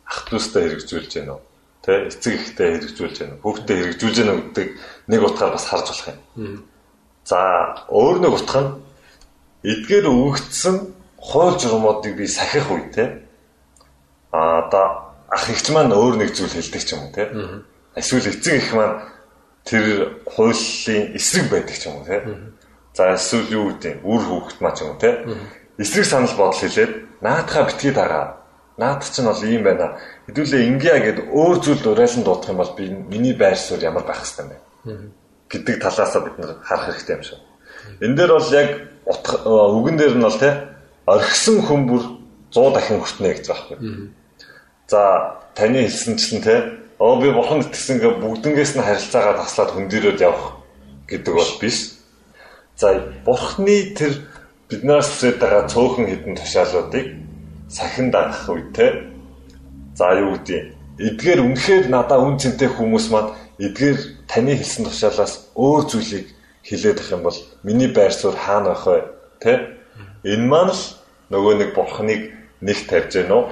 ах 0.08 0.24
дүүстэй 0.32 0.64
хэрэгжүүлж 0.64 1.12
байна 1.20 1.36
уу? 1.36 1.44
Тэ 1.84 2.08
эцэг 2.08 2.34
ихтэй 2.40 2.80
хэрэгжүүлж 2.80 3.18
байна? 3.20 3.36
Хүүхдэд 3.44 3.78
хэрэгжүүлж 4.00 4.18
байна 4.24 4.40
гэдэг 4.40 4.68
нэг 5.12 5.22
утгаар 5.22 5.52
бас 5.52 5.68
харж 5.68 5.88
болох 5.92 6.08
юм. 6.36 6.64
За 7.28 7.40
өөр 7.92 8.18
нэг 8.24 8.34
утга 8.40 8.60
нь 8.64 8.72
эдгээр 9.64 10.08
өгөгдсөн 10.08 10.76
хууль 11.24 11.60
журмуудыг 11.60 12.16
би 12.20 12.28
сахих 12.28 12.68
үе 12.72 12.92
те 12.92 13.24
а 14.32 14.68
одоо 14.68 15.16
ах 15.32 15.50
ихч 15.50 15.72
маань 15.72 15.96
өөр 15.96 16.20
нэг 16.20 16.36
зүйл 16.36 16.52
хэлдэг 16.52 16.84
ч 16.84 16.90
юм 16.96 17.08
уу 17.08 17.16
те 17.16 17.32
эсвэл 17.96 18.28
эцэг 18.28 18.56
их 18.60 18.74
маань 18.76 19.08
тэр 19.64 20.20
хуулийн 20.28 21.16
эсрэг 21.16 21.48
байдаг 21.48 21.76
ч 21.80 21.88
юм 21.88 22.04
уу 22.04 22.06
те 22.06 22.20
за 22.92 23.16
эсвэл 23.16 23.56
юу 23.56 23.66
гэдэг 23.72 24.04
үр 24.04 24.22
хүүхэд 24.28 24.60
маа 24.60 24.76
ч 24.76 24.84
юм 24.84 24.92
уу 24.92 25.00
те 25.00 25.24
эсрэг 25.80 26.06
санал 26.06 26.36
бодол 26.36 26.60
хэлээд 26.60 27.24
наадхаа 27.24 27.72
битгий 27.72 27.96
дагаа 27.96 28.43
Наад 28.78 29.04
чинь 29.06 29.26
бол 29.26 29.44
ийм 29.44 29.64
байна. 29.64 29.98
Хэдүүлээ 30.28 30.68
ингиа 30.68 30.98
гэд 31.00 31.20
өөр 31.30 31.58
зүйл 31.62 31.94
урайлан 31.94 32.24
дуудах 32.24 32.50
юм 32.50 32.58
бол 32.58 32.74
би 32.78 32.90
миний 32.90 33.34
байр 33.34 33.58
суурь 33.58 33.86
ямар 33.86 34.04
байх 34.04 34.26
хэвээр 34.26 34.50
байна. 34.86 35.14
гэдэг 35.54 35.82
талаас 35.82 36.14
бид 36.18 36.38
нар 36.40 36.58
харах 36.66 36.86
хэрэгтэй 36.90 37.16
юм 37.16 37.24
шиг. 37.24 37.40
Энэ 38.02 38.16
дээр 38.18 38.32
бол 38.34 38.50
яг 38.54 38.70
үгэн 39.46 39.98
дээр 39.98 40.16
нь 40.18 40.26
бол 40.26 40.40
те 40.40 40.50
орхисон 41.06 41.62
хүн 41.62 41.82
бүр 41.88 42.04
100 42.50 42.74
дахин 42.74 43.00
хүртнэ 43.00 43.30
гэж 43.38 43.46
байгаа 43.48 43.70
байхгүй. 43.70 44.10
За 44.90 45.02
таны 45.54 45.86
хэлсэнчлэн 45.86 46.42
те 46.42 46.56
оо 46.98 47.22
би 47.22 47.30
бурхан 47.30 47.62
гэтгсэн 47.62 48.02
гэ 48.02 48.10
бүгднгээс 48.22 48.74
нь 48.78 48.86
харилцаагаа 48.86 49.46
таслаад 49.46 49.72
хөндөрөөд 49.78 50.20
явах 50.26 50.58
гэдэг 51.06 51.34
бол 51.34 51.54
биш. 51.62 52.02
За 52.78 52.98
бурхны 53.26 53.94
тэр 53.94 54.26
биднээс 54.70 55.08
хүсэж 55.14 55.38
байгаа 55.38 55.70
цөөхөн 55.70 56.10
хідэн 56.10 56.36
тушаалуудыг 56.42 57.06
сахин 57.74 58.12
дагах 58.14 58.46
үедээ 58.50 58.92
за 59.98 60.14
юу 60.22 60.38
гэдэг 60.38 60.62
эдгээр 61.02 61.40
үнэхээр 61.42 61.86
надаа 61.90 62.22
үн 62.22 62.38
цэнтэй 62.38 62.70
хүмүүс 62.70 63.10
маань 63.10 63.34
эдгээр 63.58 63.98
таны 64.30 64.54
хэлсэн 64.58 64.86
тушаалаас 64.86 65.50
өөр 65.58 65.84
зүйлийг 65.90 66.28
хэлээд 66.62 67.00
ах 67.02 67.10
юм 67.12 67.22
бол 67.26 67.40
миний 67.66 67.90
байр 67.90 68.14
суурь 68.14 68.38
хаана 68.38 68.78
байх 68.78 68.86
вэ 68.86 68.98
тэ? 69.42 69.54
Энэ 70.24 70.46
маань 70.46 70.70
л 70.70 70.82
нөгөө 71.34 71.54
нэг 71.58 71.70
бурхныг 71.74 72.22
нэг 72.62 72.78
тавьж 72.86 73.12
гэнэ 73.18 73.34
үү? 73.34 73.46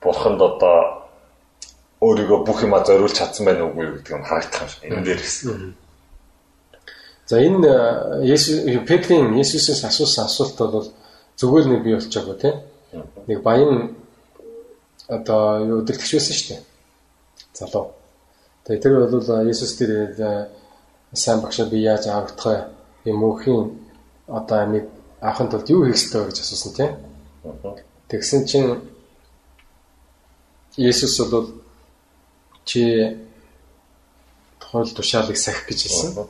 Бурханд 0.00 0.40
одоо 0.40 0.98
өөрийгөө 2.00 2.38
бүх 2.46 2.62
юма 2.62 2.80
зориулж 2.86 3.14
чадсан 3.14 3.46
байна 3.46 3.66
уугүй 3.66 3.84
юу 3.84 3.94
гэдэг 3.98 4.16
нь 4.16 4.26
харагдах 4.26 4.62
юм. 4.62 4.68
Шиг 4.70 4.82
энэ 4.88 5.04
дээр 5.04 5.20
гэсэн. 5.20 5.74
За 7.26 7.36
энэ 7.36 7.68
Есүс 8.24 8.64
Петрийн 8.86 9.34
Есүсээс 9.36 9.84
асуусан 9.84 10.24
асуулт 10.24 10.58
бол 10.58 10.88
зүгээр 11.36 11.66
нэг 11.68 11.80
бий 11.82 11.94
болчихоо 11.94 12.34
тийм 12.34 12.56
нэг 12.92 13.42
баян 13.42 13.96
одоо 15.08 15.64
юу 15.64 15.80
өдөртөгч 15.82 16.12
байсан 16.14 16.34
шүү 16.36 16.48
дээ. 16.48 16.62
Залуу. 17.54 17.92
Тэгээ 18.64 18.82
тэр 18.82 18.94
бол 19.08 19.48
Есүс 19.48 19.76
тэр 19.76 19.92
сайн 21.12 21.40
багшаа 21.40 21.66
би 21.66 21.80
яаж 21.80 22.06
аврагдах 22.06 22.46
вэ? 22.46 23.10
Юм 23.10 23.24
уухийн 23.24 23.72
одоо 24.26 24.58
амиг 24.62 24.84
авахын 25.20 25.48
тулд 25.48 25.70
юу 25.70 25.84
хийх 25.84 25.96
ёстой 25.96 26.20
вэ 26.22 26.28
гэж 26.28 26.40
асуусан 26.40 26.72
тийм. 26.76 26.92
Тэгсэн 28.08 28.44
чинь 28.46 28.80
Есүс 30.76 31.18
бол 31.30 31.48
чи 32.64 33.16
тухайл 34.60 34.92
тушаалыг 34.92 35.36
сахих 35.36 35.66
гэж 35.66 35.80
хэлсэн. 35.82 36.28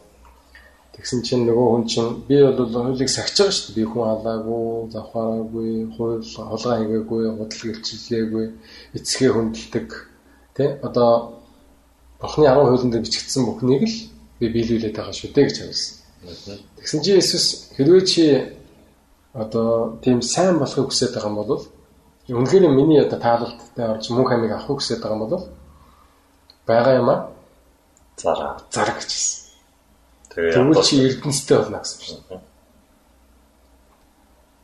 Тэгсэн 0.99 1.23
чинь 1.23 1.47
нөгөө 1.47 1.67
хүн 1.71 1.85
чинь 1.87 2.11
би 2.27 2.43
бол 2.43 2.75
хуулийг 2.75 3.07
сахиж 3.07 3.39
байгаа 3.39 3.55
шүү 3.55 3.71
дээ. 3.71 3.79
Би 3.79 3.85
хүн 3.87 4.07
алаагүй, 4.19 4.91
завхаараагүй, 4.91 5.71
хууль 5.95 6.27
холгаа 6.27 6.75
хийгээгүй, 6.83 7.23
худал 7.39 7.63
гэлчилгээгүй, 7.71 8.45
эцгээ 8.99 9.31
хүндэлдэг. 9.31 9.89
Тэ? 10.59 10.65
Одоо 10.83 11.39
Бурхны 12.19 12.51
10 12.51 12.67
хуулинд 12.67 12.99
бичигдсэн 12.99 13.47
бүхнийг 13.47 13.87
л 13.87 13.97
би 14.43 14.47
биелүүлээд 14.51 14.99
байгаа 14.99 15.15
шүү 15.15 15.31
дээ 15.31 15.47
гэж 15.47 15.57
хэлсэн. 15.63 16.59
Тэгсэн 16.83 17.01
чинь 17.07 17.19
Иесус 17.23 17.71
хэрвээ 17.79 18.03
чи 18.03 18.25
одоо 19.39 19.99
тийм 20.03 20.19
сайн 20.23 20.59
болохыг 20.59 20.91
хүсэж 20.91 21.15
байгаа 21.15 21.31
юм 21.31 21.39
бол 21.39 21.63
үнэхээр 22.27 22.75
миний 22.75 22.99
одоо 22.99 23.19
таалалттай 23.23 23.87
орж 23.87 24.11
мөнх 24.11 24.35
амиг 24.35 24.51
авахыг 24.51 24.83
хүсэж 24.83 24.99
байгаа 24.99 25.15
юм 25.15 25.23
бол 25.23 25.47
байгаа 26.67 26.95
юм 26.99 27.09
а 27.09 27.17
зараа 28.19 28.59
зараа 28.75 28.95
гэж 28.99 29.11
хэлсэн. 29.15 29.48
Тэгвэл 30.35 30.83
чи 30.85 30.95
эрдэнэстэй 31.07 31.57
болно 31.59 31.79
гэсэн 31.81 32.01
чинь. 32.05 32.43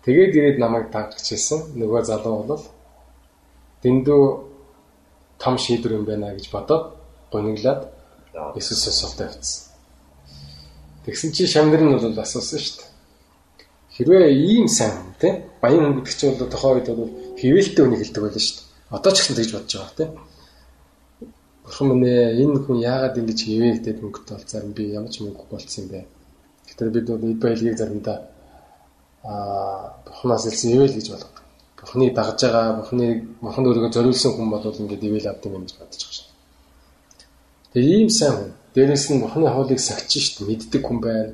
Тэгээд 0.05 0.33
ирээд 0.37 0.59
намайг 0.61 0.93
тагчилсан. 0.93 1.73
Нөгөө 1.81 2.05
залуу 2.05 2.45
бол 2.45 2.63
дэндүү 3.83 4.23
том 5.41 5.57
шийдвэр 5.59 5.97
юм 5.99 6.05
байна 6.05 6.35
гэж 6.37 6.53
бодоод 6.53 6.97
гониглаад 7.33 7.89
Иесус 8.57 8.85
сосолтой 8.85 9.27
явцсан. 9.27 9.73
Тэгсэн 11.07 11.33
чи 11.33 11.47
шамнэр 11.47 11.83
нь 11.85 11.93
бол 11.93 12.19
асуусан 12.19 12.59
шүү 12.59 12.77
дээ. 12.81 12.91
Хэрвээ 13.95 14.33
ийм 14.33 14.69
сайн 14.69 15.15
тий 15.21 15.45
баян 15.61 15.85
хүн 15.85 16.03
гэдэг 16.03 16.17
чинь 16.17 16.37
бол 16.37 16.49
тохоо 16.51 16.75
үед 16.75 16.89
бол 16.91 17.13
хөвөлтэй 17.39 17.85
үнийг 17.85 18.03
хэлдэг 18.03 18.23
байлаа 18.25 18.43
шүү 18.43 18.57
дээ. 18.59 18.97
Одоо 18.97 19.13
ч 19.13 19.17
гэсэн 19.21 19.37
тэгж 19.37 19.51
бодож 19.53 19.73
байгаа 19.77 19.97
тий. 19.97 20.09
Бурхан 21.65 21.89
минь 21.89 22.07
энэ 22.43 22.59
хүн 22.65 22.79
яагаад 22.85 23.19
ингэж 23.19 23.39
хивээ 23.45 23.73
гэдэг 23.81 23.97
мөнгөтэй 24.05 24.37
бол 24.37 24.53
зарим 24.53 24.73
би 24.77 24.85
ямар 24.93 25.11
ч 25.11 25.25
мөнгө 25.25 25.45
болцсон 25.51 25.85
юм 25.85 25.91
бэ. 25.91 26.07
Гэтэл 26.69 26.95
бид 26.95 27.07
бол 27.09 27.25
эд 27.25 27.41
баялагийг 27.41 27.79
заримдаа 27.79 28.19
аа 29.25 29.97
Бурханаас 30.05 30.45
илсэн 30.47 30.77
ивэл 30.77 30.93
гэж 30.93 31.09
болгодог. 31.09 31.45
Бурханы 31.81 32.13
дагж 32.13 32.41
байгаа, 32.45 32.77
Бурханы 32.81 33.07
Бурхан 33.41 33.65
өөрийгөө 33.65 33.93
зориулсан 33.97 34.33
хүн 34.37 34.51
бол 34.53 34.61
ингээд 34.61 35.09
ивэл 35.09 35.29
авд 35.33 35.45
юм 35.49 35.65
гэж 35.65 35.73
бодож 35.81 36.01
байгаа 36.05 36.17
шээ. 36.17 36.29
Тэгээ 37.73 37.97
ийм 37.97 38.11
сайн 38.11 38.35
хүн. 38.37 38.53
Дээрээс 38.75 39.05
нь 39.11 39.23
Бурханы 39.25 39.49
хуулийг 39.49 39.81
сагч 39.81 40.13
шít 40.21 40.45
мэддэг 40.45 40.83
хүн 40.85 41.01
байна. 41.01 41.33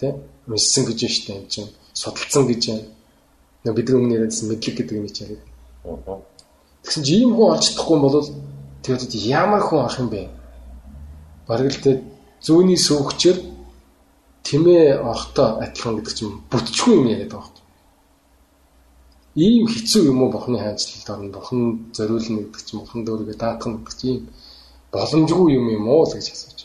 Тэ? 0.00 0.16
Уншсан 0.48 0.84
гэж 0.88 1.00
шít 1.04 1.28
юм 1.36 1.44
чинь 1.52 1.68
судалсан 1.92 2.48
гэж 2.48 2.62
байна. 2.70 3.76
Бидний 3.76 3.96
өмнө 4.00 4.16
яриадсан 4.16 4.48
мэдлэг 4.48 4.76
гэдэг 4.76 4.96
юм 4.96 5.04
яриад. 5.04 5.44
Тэгсэн 6.84 7.04
чи 7.04 7.12
ийм 7.20 7.36
хүн 7.36 7.52
олж 7.52 7.64
чадахгүй 7.68 7.98
бол 8.00 8.16
Тэгээд 8.82 9.14
ямар 9.14 9.60
хүн 9.60 9.84
ах 9.84 9.98
юм 10.00 10.08
бэ? 10.08 10.30
Бараг 11.46 11.68
л 11.72 11.82
тэ 11.84 12.00
зүүнний 12.40 12.80
сүүгчээр 12.80 13.38
тэмээ 14.44 15.04
орхтой 15.04 15.60
адилхан 15.60 16.00
гэдэг 16.00 16.14
чинь 16.16 16.40
бүтчгүй 16.48 16.94
юм 16.96 17.06
яриад 17.12 17.32
байгаа 17.36 17.52
юм. 17.52 17.60
ийм 19.36 19.66
хэцүү 19.68 20.10
юм 20.10 20.22
уу 20.22 20.32
бохны 20.32 20.58
хайцлалд 20.58 21.10
орно 21.10 21.30
бохон 21.30 21.60
зориулна 21.92 22.40
гэдэг 22.48 22.64
чинь 22.64 22.80
бохон 22.80 23.04
дөөргөө 23.04 23.36
даатгах 23.36 23.84
гэдэг 23.84 23.96
чинь 24.00 24.28
боломжгүй 24.90 25.48
юм 25.54 25.66
юм 25.70 25.84
уу 25.88 26.04
гэж 26.08 26.26
асууж. 26.32 26.60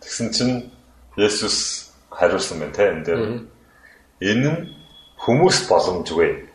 Тэгсэн 0.00 0.28
чинь 0.32 0.54
Есүс 1.16 1.90
хариулсан 2.10 2.58
байна 2.58 2.74
те 2.74 2.82
энэ 2.90 3.04
дээр. 3.04 3.20
Энэ 4.20 4.50
нь 4.50 4.60
хүмүүс 5.20 5.68
боломжгүй. 5.68 6.48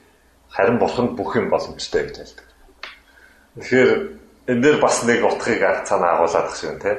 Харин 0.49 0.79
бурханд 0.79 1.13
бүх 1.13 1.35
юм 1.37 1.49
боломжтой 1.53 2.09
гэж 2.09 2.17
хэлдэг. 2.17 2.47
Тэгэхээр 3.61 4.18
энэ 4.49 4.61
дээр 4.65 4.77
бас 4.81 5.03
нэг 5.05 5.21
утгыг 5.21 5.61
цаана 5.85 6.17
агуулдаг 6.17 6.55
шиг 6.57 6.81
те. 6.81 6.97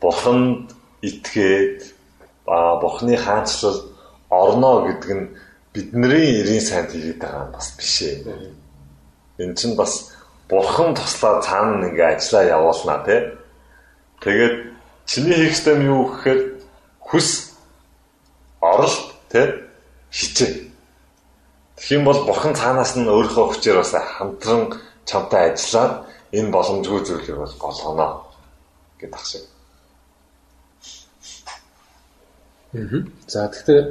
Бурханд 0.00 0.70
итгээд 1.02 1.82
а 2.46 2.78
бурхны 2.78 3.16
хаанчлал 3.18 3.90
орно 4.30 4.86
гэдэг 4.86 5.10
нь 5.10 5.26
бидний 5.74 6.40
эрийн 6.40 6.62
сайнд 6.62 6.94
хийгээд 6.94 7.18
байгаа 7.18 7.44
юм 7.46 7.52
бас 7.52 7.74
биш 7.74 8.02
ээ. 8.02 8.54
Энэ 9.42 9.54
чинь 9.58 9.74
бас 9.74 10.14
бурхан 10.48 10.94
туслаа 10.94 11.42
цаана 11.42 11.90
ингээ 11.90 12.14
ажиллаа 12.14 12.44
явуулнаа 12.46 12.98
тий. 13.06 13.20
Тэгээд 14.22 14.56
чиний 15.10 15.34
хийх 15.34 15.58
нь 15.66 15.86
юу 15.90 16.14
гэхээр 16.14 16.40
хүс 17.10 17.58
оролт 18.62 19.18
тий 19.34 19.46
хичээ. 20.14 20.70
Тэгэх 21.74 21.90
юм 21.90 22.04
бол 22.04 22.22
бурхан 22.22 22.54
цаанаас 22.54 22.94
нь 22.94 23.10
өөрийнхөө 23.10 23.46
хүчээр 23.50 23.82
бас 23.82 23.94
хамтран 23.94 24.78
чамтай 25.06 25.50
ажиллаад 25.50 26.06
энэ 26.32 26.50
боломжгүй 26.50 27.00
зүйлийг 27.04 27.36
бол 27.36 27.54
голгоно 27.58 28.22
гэдэг 28.98 29.16
ахшиг. 29.18 29.44
За 33.26 33.48
тэгэхээр 33.50 33.86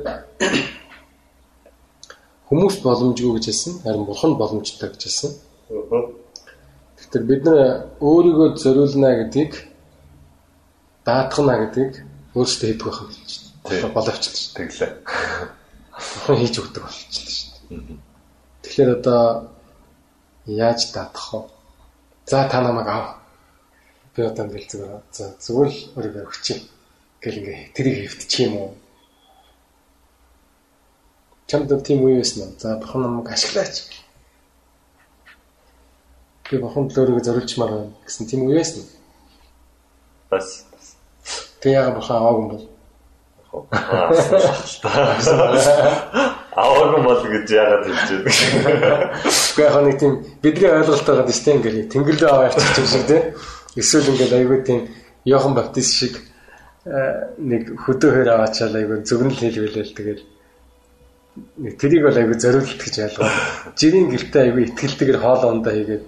хүмүүс 2.47 2.75
боломжгүй 2.80 3.32
гэж 3.36 3.45
хэлсэн, 3.52 3.73
харин 3.84 4.06
бурхан 4.08 4.39
боломжтой 4.39 4.89
гэж 4.89 5.02
хэлсэн. 5.04 5.32
Тэгэхээр 5.67 7.25
бид 7.28 7.43
нар 7.43 7.60
өөрийгөө 7.99 8.56
зориулна 8.56 9.10
гэдгийг 9.19 9.54
даатгана 11.04 11.60
гэдгийг 11.60 12.08
өөрсдөө 12.39 12.67
хийдэг 12.71 12.88
байх 12.88 13.02
юм 13.04 13.12
чинь. 13.28 13.52
Тэгэхээр 13.67 13.91
боловчлаа 13.91 14.36
шүү. 14.39 14.56
Тэглээ. 14.56 14.91
Бурхан 15.99 16.38
хийж 16.39 16.56
өгдөг 16.63 16.84
болчихлоо 16.88 17.34
шүү. 17.36 17.99
Тэгэхээр 18.63 18.89
одоо 18.95 19.52
яаж 20.47 20.80
даатгах 20.95 21.34
вэ? 21.34 21.59
За 22.30 22.48
та 22.48 22.62
намайг 22.62 22.88
ав. 22.88 23.15
Би 24.15 24.22
одоо 24.22 24.46
ингээл 24.46 24.70
зүгээр 24.70 25.02
за 25.12 25.34
зүгээр 25.42 25.70
л 25.74 25.82
өөрийгөө 25.98 26.24
өгчээ. 26.30 26.60
Гэл 27.26 27.39
ингээ 27.42 27.74
тэрийг 27.74 27.98
хэвтчих 28.06 28.46
юм 28.46 28.54
уу? 28.62 28.72
Чамд 31.50 31.74
тийм 31.82 32.06
үе 32.06 32.22
байсан 32.22 32.46
уу? 32.46 32.54
За 32.62 32.78
бурхан 32.78 33.02
намайг 33.02 33.34
ашиглаач. 33.34 34.06
Би 36.54 36.62
бурхан 36.62 36.86
өөрийгөө 36.94 37.26
зориулчмаар 37.26 37.72
байна 37.74 37.98
гэсэн 38.06 38.30
тийм 38.30 38.46
үе 38.46 38.62
байсан? 38.62 38.86
Бас 40.30 40.70
Тэг 41.65 41.74
яга 41.74 41.98
бурхан 41.98 42.18
аваагүй 42.22 42.46
юм 42.46 42.50
бол 42.54 43.65
Аваагүй 43.74 44.22
бол 47.10 47.22
гэж 47.26 47.48
яагаад 47.50 47.84
хэлж 47.89 48.10
байна. 48.22 49.10
Гэхдээ 49.26 49.65
яг 49.65 49.76
нэг 49.82 49.98
тийм 49.98 50.13
бидний 50.41 50.69
ойлголт 50.69 51.06
байгаа 51.10 51.26
дэс 51.26 51.41
тийм 51.41 51.58
ингээл 51.58 51.89
тэнгэрлээ 51.89 52.30
аваа 52.30 52.48
явчих 52.54 52.78
юм 52.78 52.88
шиг 52.93 53.04
тийм. 53.10 53.24
Эсвэл 53.76 54.12
ингээл 54.13 54.38
айгүй 54.38 54.60
тийм 54.62 54.80
Йохан 55.26 55.54
Баптист 55.58 55.93
шиг 55.98 56.13
э, 56.86 57.34
нэг 57.41 57.63
хөдөөөр 57.84 58.30
аваачаал 58.30 58.76
айгүй 58.78 58.98
зөвгнөл 59.04 59.41
хэлвэлээл 59.41 59.98
тэгэл 59.98 60.24
тэрийг 61.82 62.04
бол 62.06 62.17
айгүй 62.17 62.38
зориулт 62.38 62.80
гэж 62.80 62.95
ялгаа. 63.10 63.30
Жирийн 63.76 64.08
гэртээ 64.13 64.41
айгүй 64.48 64.62
ихтгэлтэйгээр 64.69 65.19
хоол 65.19 65.43
ундаа 65.50 65.74
хийгээд 65.74 66.04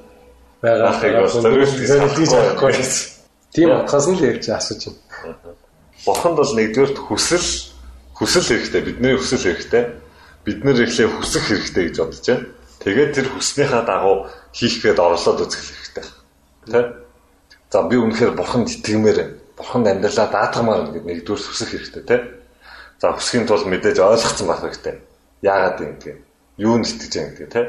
байгаа. 0.61 1.27
Зориулт 1.27 1.75
гэж 2.15 2.31
аахгүй. 2.37 2.73
Тийм 3.51 3.69
утгаас 3.75 4.07
нь 4.07 4.15
л 4.15 4.27
ярьж 4.31 4.45
асууж 4.47 4.81
байна. 4.87 5.57
Бурханд 6.05 6.37
бол 6.39 6.53
нэгдүгээрт 6.55 6.97
хүсэл 6.97 7.47
хүсэл 8.15 8.47
хэрэгтэй 8.47 8.81
бидний 8.81 9.13
хүсэл 9.17 9.43
хэрэгтэй 9.43 9.83
бид 10.45 10.59
нэр 10.65 10.85
ихлэ 10.85 11.07
хүсэх 11.07 11.43
хэрэгтэй 11.49 11.83
гэж 11.89 11.97
бодож 12.01 12.25
байна. 12.25 12.45
Тэгээд 12.81 13.11
тэр 13.13 13.27
хүснийхаа 13.29 13.83
дагуу 13.85 14.27
хийх 14.53 14.81
гээд 14.81 14.97
орлоод 14.97 15.39
үзэх 15.45 15.61
хэрэгтэй. 15.61 16.05
Тэ? 16.65 16.81
За 17.69 17.85
би 17.85 17.95
үнэхээр 18.01 18.33
бурханд 18.33 18.73
итгэмээр 18.73 19.17
байна. 19.21 19.35
Бурханд 19.53 19.85
амьдралаа 19.87 20.27
даатгамаар 20.33 20.81
гэдэг 20.89 21.05
нэгдүгээр 21.05 21.45
хүсэх 21.45 21.69
хэрэгтэй 21.77 22.03
тэ. 22.09 22.17
За 22.97 23.13
хүсхийн 23.13 23.45
тулд 23.45 23.69
мэдээж 23.69 24.01
ойлгоцсон 24.01 24.47
байх 24.49 24.65
хэрэгтэй. 24.65 24.95
Яагаад 25.45 25.77
юм 25.81 25.93
гэдэг. 26.01 26.17
Юу 26.57 26.75
нь 26.81 26.85
итгэж 26.89 27.13
байгаа 27.13 27.33
гэдэг 27.37 27.49
тэ. 27.53 27.63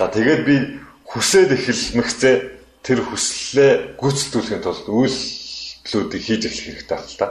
За 0.00 0.04
тэгээд 0.08 0.42
би 0.48 0.56
хүсээд 1.04 1.50
эхэлмэгцээ 1.52 2.34
тэр 2.84 3.00
хүслээ 3.04 3.96
гүйцэтгүүлэхийн 4.00 4.64
тулд 4.64 4.86
үйлдэлүүдийг 4.88 6.22
хийж 6.24 6.42
эхлэх 6.48 6.64
хэрэгтэй 6.72 6.96
байна 6.96 7.08
л 7.08 7.20
та. 7.20 7.28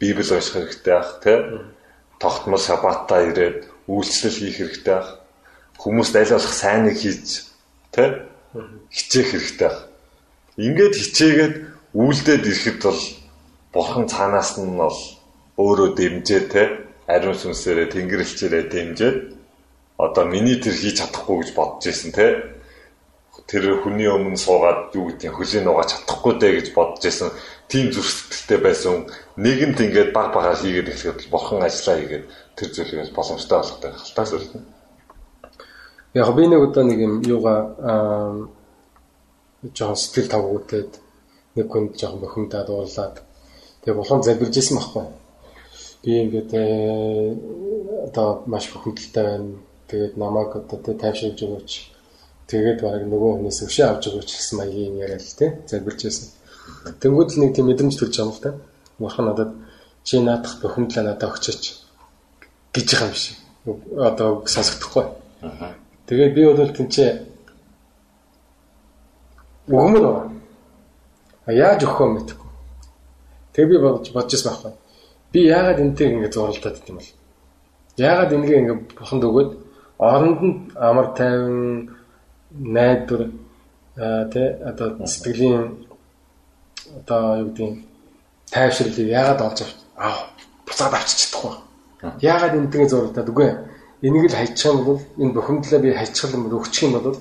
Библи 0.00 0.24
унших 0.24 0.52
хэрэгтэй 0.56 0.94
ах 0.96 1.20
тий. 1.24 1.36
Тогтмол 2.20 2.60
шабатаа 2.60 3.24
ирээд 3.28 3.75
үйлчлэл 3.88 4.38
хийх 4.38 4.56
хэрэгтэй 4.58 4.94
ах. 4.94 5.18
Хүмүүст 5.78 6.14
аль 6.16 6.32
болох 6.34 6.54
сайныг 6.54 6.96
хийж 6.98 7.50
тий. 7.94 8.08
Хичээх 8.90 9.28
хэрэгтэй 9.30 9.68
ах. 9.68 9.80
Ингээд 10.56 10.94
хичээгээд 10.94 11.54
үйлдээд 11.94 12.44
ирэхэд 12.46 12.80
бол 12.82 13.02
бурхан 13.72 14.06
цаанаас 14.10 14.58
нь 14.58 14.76
бол 14.76 14.98
өөрөө 15.56 15.88
дэмжээ 15.98 16.42
тий. 16.52 16.68
Ариун 17.06 17.38
сүнсээрээ 17.38 17.92
тэнгэрлэгчээрээ 17.94 18.64
дэмжээд 18.72 19.18
одоо 19.96 20.24
миний 20.26 20.58
тэр 20.60 20.74
хийж 20.74 21.00
чадахгүй 21.00 21.36
гэж 21.40 21.50
бодож 21.54 21.86
ирсэн 21.86 22.12
тий 22.12 22.56
тэр 23.46 23.78
хүний 23.80 24.10
өмнө 24.10 24.36
суугаад 24.36 24.90
юу 24.98 25.12
гэдэг 25.14 25.30
хөлийн 25.30 25.70
угааж 25.70 25.94
чадахгүй 25.94 26.34
дээ 26.40 26.52
гэж 26.58 26.68
бодож 26.74 27.02
байсан 27.04 27.30
тийм 27.70 27.94
зүрх 27.94 28.10
сэтгэлтэй 28.10 28.58
байсан 28.58 28.94
нэгэнт 29.38 29.78
ингээд 29.86 30.10
баг 30.10 30.34
багаар 30.34 30.58
хийгээд 30.58 30.90
эхлэхэд 30.90 31.30
бурхан 31.30 31.62
ажиллаа 31.62 31.96
хийгээд 32.00 32.24
тэр 32.56 32.68
зүйлээс 32.72 33.12
боломжтой 33.12 33.58
болгохтой 33.60 33.92
халтаас 33.92 34.32
үлдэнэ. 34.32 34.64
Яг 36.16 36.34
би 36.34 36.46
нэг 36.48 36.60
удаа 36.64 36.84
нэг 36.84 36.98
юм 36.98 37.20
юугаа 37.20 37.60
жоохон 39.76 40.00
сэтгэл 40.00 40.32
тавгуудад 40.32 40.92
нэг 41.56 41.66
хүнд 41.68 42.00
жоохон 42.00 42.20
бохимдаад 42.24 42.68
уурлаад 42.72 43.20
тэгээ 43.84 43.96
бурхан 43.96 44.22
залбирж 44.24 44.56
исэн 44.56 44.80
байхгүй. 44.80 45.04
Би 46.02 46.10
ингээд 46.24 46.50
э, 46.56 47.36
одоо 48.08 48.42
маш 48.46 48.72
бохимдалтай 48.72 49.24
байна. 49.24 49.60
Тэгээд 49.88 50.16
намайг 50.16 50.56
одоо 50.56 50.78
тэ 50.80 50.96
тайвшруулж 50.96 51.40
өгөөч. 51.44 51.70
Тэгээд 52.48 52.80
бараг 52.80 53.04
нөгөө 53.04 53.32
хүнээс 53.36 53.60
өшөө 53.68 53.86
авч 53.86 54.04
өгөөч 54.08 54.30
гэсэн 54.32 54.56
маягийн 54.58 54.96
яриад 54.96 55.24
л 55.24 55.38
тэ 55.38 55.60
залбирж 55.68 56.00
исэн. 56.08 56.26
Тэнгүүд 57.00 57.28
л 57.36 57.40
нэг 57.44 57.50
тийм 57.52 57.68
мэдрэмж 57.68 57.94
төрж 57.96 58.14
байгаа 58.16 58.24
юм 58.24 58.32
л 58.32 58.42
та. 58.44 58.50
Бурхан 58.98 59.26
надад 59.28 59.50
чи 60.04 60.20
наадах 60.20 60.60
бохимдлаа 60.62 61.04
надад 61.04 61.30
өгчөөч 61.30 61.85
гэж 62.76 62.88
байгаа 62.92 63.08
юм 63.08 63.16
шиг. 63.16 63.36
Одоо 63.96 64.28
сонсогдохгүй. 64.46 65.04
Тэгээд 66.06 66.34
би 66.36 66.42
бол 66.44 66.76
тэнцээ 66.76 67.10
өгмөр 69.68 70.04
байна. 70.04 70.40
А 71.46 71.52
яаж 71.52 71.82
өгөх 71.82 72.00
вэ 72.00 72.06
мэдэхгүй. 72.14 72.50
Тэгээ 73.52 73.70
би 73.70 73.78
бодож 73.82 74.12
бодож 74.12 74.32
байсан 74.32 74.52
байхгүй. 74.52 74.72
Би 75.32 75.40
яагаад 75.50 75.80
энтэй 75.80 76.08
ингэ 76.12 76.30
зуралдаад 76.30 76.78
идэм 76.78 76.96
бол. 77.00 77.10
Яагаад 77.96 78.34
энэгээ 78.36 78.60
ингэ 78.62 78.74
буханд 78.94 79.24
өгөөд 79.26 79.50
оронд 79.98 80.40
нь 80.42 80.54
амар 80.76 81.06
тайван 81.18 81.90
найдвар 82.50 83.22
тэ 83.96 84.42
одоо 84.62 85.06
сэтгэлийн 85.06 85.86
одоо 87.02 87.42
юу 87.42 87.48
гэдэг 87.50 87.70
тайвширлыг 88.52 89.08
яагаад 89.10 89.40
олж 89.42 89.58
авч 89.64 89.76
аа 89.96 90.30
буцаад 90.66 90.94
авчиж 90.94 91.18
чадахгүй. 91.26 91.65
Яагаад 92.20 92.54
энэгээ 92.58 92.88
зурагдаад 92.88 93.28
үгүй 93.30 93.48
энийг 94.02 94.30
л 94.30 94.36
хайчих 94.36 94.70
юм 94.70 94.84
бол 94.84 95.00
энэ 95.18 95.32
бухимдлаа 95.32 95.80
би 95.80 95.90
хайчих 95.92 96.34
юм 96.34 96.42
бол 96.44 96.58
өгчих 96.60 96.84
юм 96.86 96.92
бол 97.00 97.18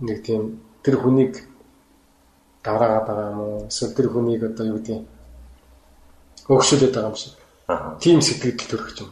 нэг 0.00 0.18
тийм 0.26 0.60
тэр 0.82 0.96
хүнийг 1.00 1.32
давраагаад 2.64 3.06
байгаа 3.06 3.30
юм 3.30 3.40
уу? 3.40 3.66
Эсвэл 3.68 3.96
тэр 3.96 4.08
хүнийг 4.10 4.42
одоо 4.44 4.66
юу 4.66 4.78
гэдэг 4.78 5.00
хөөгшүүлээд 6.48 6.94
байгаа 6.94 7.10
юм 7.10 7.16
шиг. 7.16 7.34
Тийм 8.00 8.18
сэтгэл 8.20 8.56
төрөх 8.56 8.90
юм. 9.00 9.10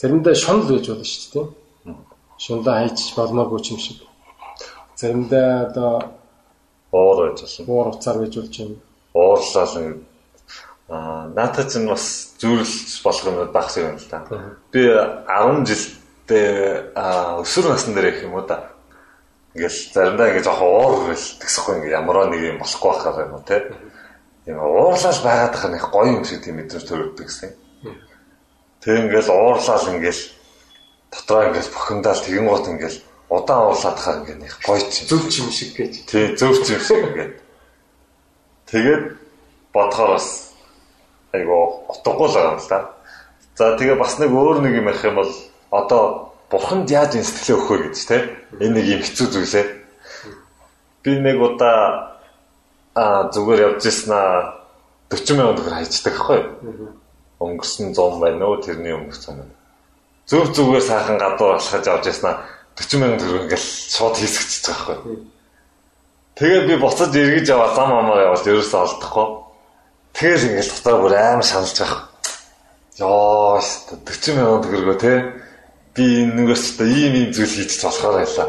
Заримдаа 0.00 0.34
шунал 0.34 0.68
байж 0.68 0.86
болно 0.88 1.04
шүү 1.04 1.30
дээ. 1.32 1.46
Шунлаа 2.38 2.76
хайчих 2.80 3.16
болмоогүй 3.16 3.60
юм 3.70 3.78
шиг. 3.78 3.98
Заримдаа 4.96 5.66
одоо 5.68 5.92
уур 6.92 7.16
байж 7.28 7.38
болно. 7.42 7.72
Уур 7.72 7.88
уцаар 7.94 8.18
байж 8.18 8.34
болж 8.36 8.54
юм. 8.58 8.72
Уурлал 9.14 10.00
аа 10.90 11.30
наатач 11.30 11.78
нь 11.78 11.86
бас 11.86 12.34
болох 13.04 13.24
юм 13.24 13.52
багс 13.54 13.76
юм 13.78 13.94
л 13.94 14.08
та. 14.10 14.26
Би 14.74 14.90
10 14.90 15.62
жилдээ 15.62 16.90
өсвөр 17.46 17.66
насны 17.70 17.94
дээр 17.94 18.10
их 18.10 18.22
юм 18.26 18.34
уу 18.34 18.42
да. 18.42 18.74
Ингээл 19.54 19.78
заримдаа 19.94 20.28
ингээ 20.34 20.42
жоох 20.42 20.62
уур 20.62 21.14
гэл 21.14 21.26
тэгсэхгүй 21.38 21.74
ингээ 21.78 21.94
ямараа 21.94 22.26
нэг 22.26 22.42
юм 22.42 22.58
болохгүй 22.58 22.90
байхаар 22.90 23.26
юм 23.30 23.34
уу 23.38 23.46
те. 23.46 23.70
Ийм 24.50 24.58
уурлал 24.58 25.20
байгаад 25.22 25.54
байгаа 25.54 25.70
нэг 25.70 25.84
гоё 25.94 26.10
юм 26.10 26.24
шиг 26.26 26.42
тийм 26.42 26.58
мэдрэмж 26.58 26.84
төрөгдөг 26.90 27.26
гэсэн. 27.26 27.54
Тэг 28.82 28.94
ингээл 28.98 29.30
уурлал 29.30 29.86
ингээл 29.94 30.22
дотроо 31.14 31.42
ингээл 31.54 31.70
бухимдаал 31.70 32.18
тэгэн 32.18 32.46
гот 32.50 32.66
ингээл 32.66 32.98
удаан 33.30 33.62
уурлаад 33.70 33.98
хаа 33.98 34.14
ингээд 34.26 34.42
их 34.42 34.58
гоё 34.66 34.82
ч 34.90 35.06
Зөв 35.06 35.22
ч 35.30 35.38
юм 35.38 35.50
шиг 35.54 35.70
гэж. 35.78 35.92
тий 36.10 36.34
зөв 36.34 36.54
ч 36.66 36.74
юм 36.74 36.82
шиг 36.82 36.98
ингээд 36.98 37.34
тэгээд 38.66 39.02
бодохоор 39.70 40.18
бас 40.18 40.49
айгу 41.32 41.84
утгагүй 41.88 42.28
л 42.28 42.34
байгаа 42.34 42.52
юм 42.54 42.60
л 42.60 42.68
да. 42.68 42.78
За 43.56 43.76
тэгээ 43.76 43.96
бас 44.00 44.18
нэг 44.18 44.30
өөр 44.32 44.64
нэг 44.64 44.74
юм 44.80 44.88
ярих 44.88 45.04
юм 45.04 45.16
бол 45.20 45.32
одоо 45.70 46.32
бурханд 46.50 46.90
яаж 46.90 47.14
энэ 47.14 47.28
сэтгэлээ 47.28 47.56
өгөх 47.58 47.70
вэ 47.70 47.78
гэж 47.90 47.98
те? 48.08 48.18
Энэ 48.58 48.74
нэг 48.74 48.86
юм 48.88 49.02
хэцүү 49.04 49.28
зүйлээ 49.30 49.66
би 51.02 51.10
нэг 51.20 51.40
удаа 51.40 52.18
а 52.94 53.30
зүгээр 53.32 53.60
явж 53.72 53.86
ирсэн 53.86 54.12
40 55.08 55.36
мянган 55.38 55.56
төгрөг 55.56 55.74
хайчдаг 55.78 56.14
аахгүй 56.18 56.40
өнгөрсөн 57.40 57.94
100 57.94 58.20
байна 58.20 58.44
уу? 58.46 58.60
Тэрний 58.60 58.92
өмнөх 58.92 59.16
цан 59.16 59.48
зөв 60.28 60.52
зүгээр 60.52 60.84
сайхан 60.84 61.16
гадуур 61.16 61.56
алхаж 61.56 61.86
авч 61.88 62.06
ирсэн 62.12 62.36
40 62.76 63.00
мянган 63.00 63.20
төгрөг 63.22 63.42
ингээл 63.48 63.68
шууд 63.96 64.16
хийсгэж 64.20 64.50
байгаа 64.66 64.76
аахгүй 64.76 65.18
тэгээд 66.36 66.64
би 66.68 66.74
буцаж 66.76 67.10
эргэж 67.16 67.46
яваа 67.48 67.70
зам 67.74 67.90
амаар 67.96 68.28
яваад 68.28 68.44
ерөөсөө 68.44 68.80
олдохгүй 68.84 69.26
тэгэл 70.14 70.46
ингээл 70.48 70.72
дотор 70.74 70.96
бүр 71.02 71.14
амар 71.16 71.46
шаналж 71.46 71.76
байгаа 71.78 72.10
Яа, 73.00 73.60
40 74.04 74.34
мянган 74.36 74.60
төгрөгөө 74.60 74.96
те 75.00 75.12
би 75.96 76.06
нэгээс 76.28 76.76
та 76.76 76.84
ийм 76.84 77.14
ийм 77.16 77.30
зүйл 77.32 77.48
хийж 77.48 77.80
болохоор 77.80 78.20
байлаа. 78.20 78.48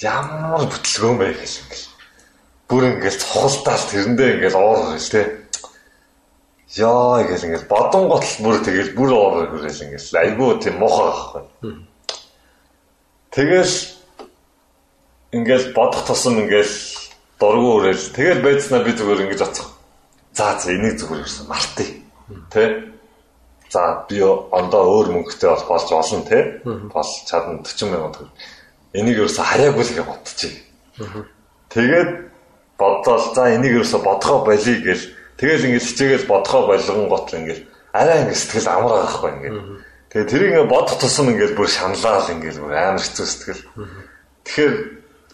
Ямар 0.00 0.64
бүтлгөөн 0.72 1.18
байх 1.20 1.36
юм 1.36 1.44
ингээл. 1.44 1.84
Бүр 2.64 2.82
ингээл 2.88 3.20
цохолтаал 3.20 3.84
тэрэндээ 3.92 4.28
ингээл 4.38 4.56
уур 4.56 4.96
гэл 4.96 5.12
те. 5.12 5.22
Яа, 6.80 7.20
ингээл 7.20 7.44
ингээл 7.44 7.68
бодон 7.68 8.08
готл 8.08 8.34
бүр 8.40 8.56
тэгэл 8.64 8.96
бүр 8.96 9.10
уур 9.12 9.52
гэл 9.52 9.84
ингээл 9.84 10.20
айгүй 10.24 10.50
тийм 10.64 10.80
муухай 10.80 11.04
байхгүй. 11.12 11.44
Тэгэл 13.36 13.74
ингээл 15.36 15.76
бодох 15.76 16.08
тусам 16.08 16.40
ингээл 16.40 16.74
дургу 17.36 17.68
өрөөл. 17.84 18.16
Тэгэл 18.16 18.40
байцнаа 18.40 18.80
би 18.80 18.96
зүгээр 18.96 19.28
ингэж 19.28 19.44
оцох. 19.44 19.73
За 20.34 20.58
за 20.58 20.74
энийг 20.74 20.98
зүгээр 20.98 21.22
ирсэн 21.22 21.46
мартыг. 21.46 21.90
Тэ? 22.50 22.90
За 23.70 24.04
би 24.10 24.18
ондоо 24.20 24.82
өөр 24.98 25.14
мөнгөтэй 25.14 25.50
бол 25.50 25.66
болж 25.70 25.88
олно 25.94 26.24
те. 26.26 26.60
Бол 26.64 27.10
чадна 27.26 27.62
40 27.62 27.90
мянган 27.90 28.12
төгрөг. 28.18 28.34
Энийг 28.94 29.18
ерөөсө 29.22 29.42
хараагүй 29.46 29.84
л 29.86 29.94
гэж 29.94 30.06
бодчих. 30.10 30.54
Тэгээд 31.70 32.10
бодлоо 32.78 33.18
за 33.34 33.54
энийг 33.54 33.78
ерөөсө 33.78 33.98
бодгоо 34.02 34.42
болиё 34.42 34.82
гэл 34.82 35.04
тэгэл 35.38 35.66
ингээд 35.70 35.86
хичээгээл 35.86 36.30
бодгоо 36.30 36.66
болгон 36.66 37.08
гот 37.08 37.30
ингээд 37.34 37.60
арай 37.94 38.26
ингээд 38.26 38.42
сэтгэл 38.42 38.70
амар 38.74 38.92
байхгүй 39.06 39.30
ингээд. 39.38 39.56
Тэгээд 40.10 40.30
тэрийг 40.30 40.50
ингээд 40.50 40.70
бодох 40.74 40.98
тусам 40.98 41.30
ингээд 41.30 41.54
бүр 41.54 41.68
шаналал 41.70 42.30
ингээд 42.30 42.58
бүр 42.58 42.74
амар 42.74 43.02
хэцүү 43.02 43.26
сэтгэл. 43.26 43.62
Тэгэхээр 44.46 44.74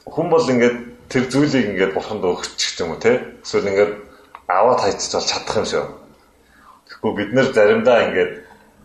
хүн 0.04 0.26
бол 0.28 0.44
ингээд 0.44 0.76
тэр 1.08 1.24
зүйлийг 1.28 1.66
ингээд 1.72 1.92
бурханд 1.96 2.24
өгч 2.24 2.56
ч 2.56 2.80
юм 2.80 2.92
уу 2.92 3.00
те. 3.00 3.20
Эсвэл 3.44 3.68
ингээд 3.68 3.92
аваад 4.58 4.80
хайчих 4.82 5.12
бол 5.14 5.30
чадах 5.30 5.56
юм 5.56 5.66
шиг 5.66 5.86
Тэгэхгүй 6.90 7.12
бид 7.14 7.30
нэр 7.32 7.54
заримдаа 7.54 7.98
ингээд 8.10 8.32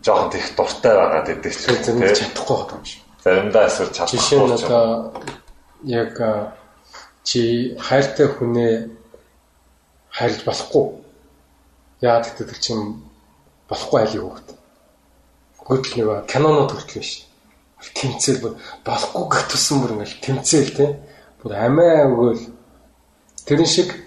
жоохон 0.06 0.30
тех 0.30 0.46
дуртай 0.54 0.94
байгаад 0.94 1.26
идэг 1.26 1.52
ч 1.52 1.66
тийм 1.82 1.98
чадахгүй 2.06 2.56
байгаа 2.56 2.78
юм 2.78 2.86
шиг. 2.86 3.02
Заримдаа 3.18 3.66
эсвэл 3.66 3.90
чадахгүй. 3.90 4.14
Жишээ 4.14 4.40
нь 4.46 4.54
одоо 4.54 4.86
яг 5.82 6.14
чи 7.26 7.74
хайртай 7.82 8.28
хүнээ 8.30 8.74
хайрлж 10.14 10.40
болохгүй. 10.46 10.86
Яа 12.00 12.22
гэдэг 12.22 12.58
чинь 12.62 13.02
болохгүй 13.66 13.98
айлыг 14.06 14.22
хөвгт. 14.22 14.48
Гүйтл 15.66 15.94
нэг 15.98 16.30
кинонууд 16.30 16.70
хүртэл 16.78 17.02
биш. 17.02 17.26
Тэмцэл 17.82 18.38
бүр 18.38 18.54
болохгүй 18.86 19.24
гэх 19.34 19.44
тусан 19.50 19.82
бүр 19.82 19.98
ингээл 19.98 20.22
тэмцэл 20.22 20.70
тий. 20.78 20.90
Бүр 21.42 21.58
амиа 21.58 22.06
өгөөл 22.06 22.54
тэрэн 23.50 23.66
шиг 23.66 24.05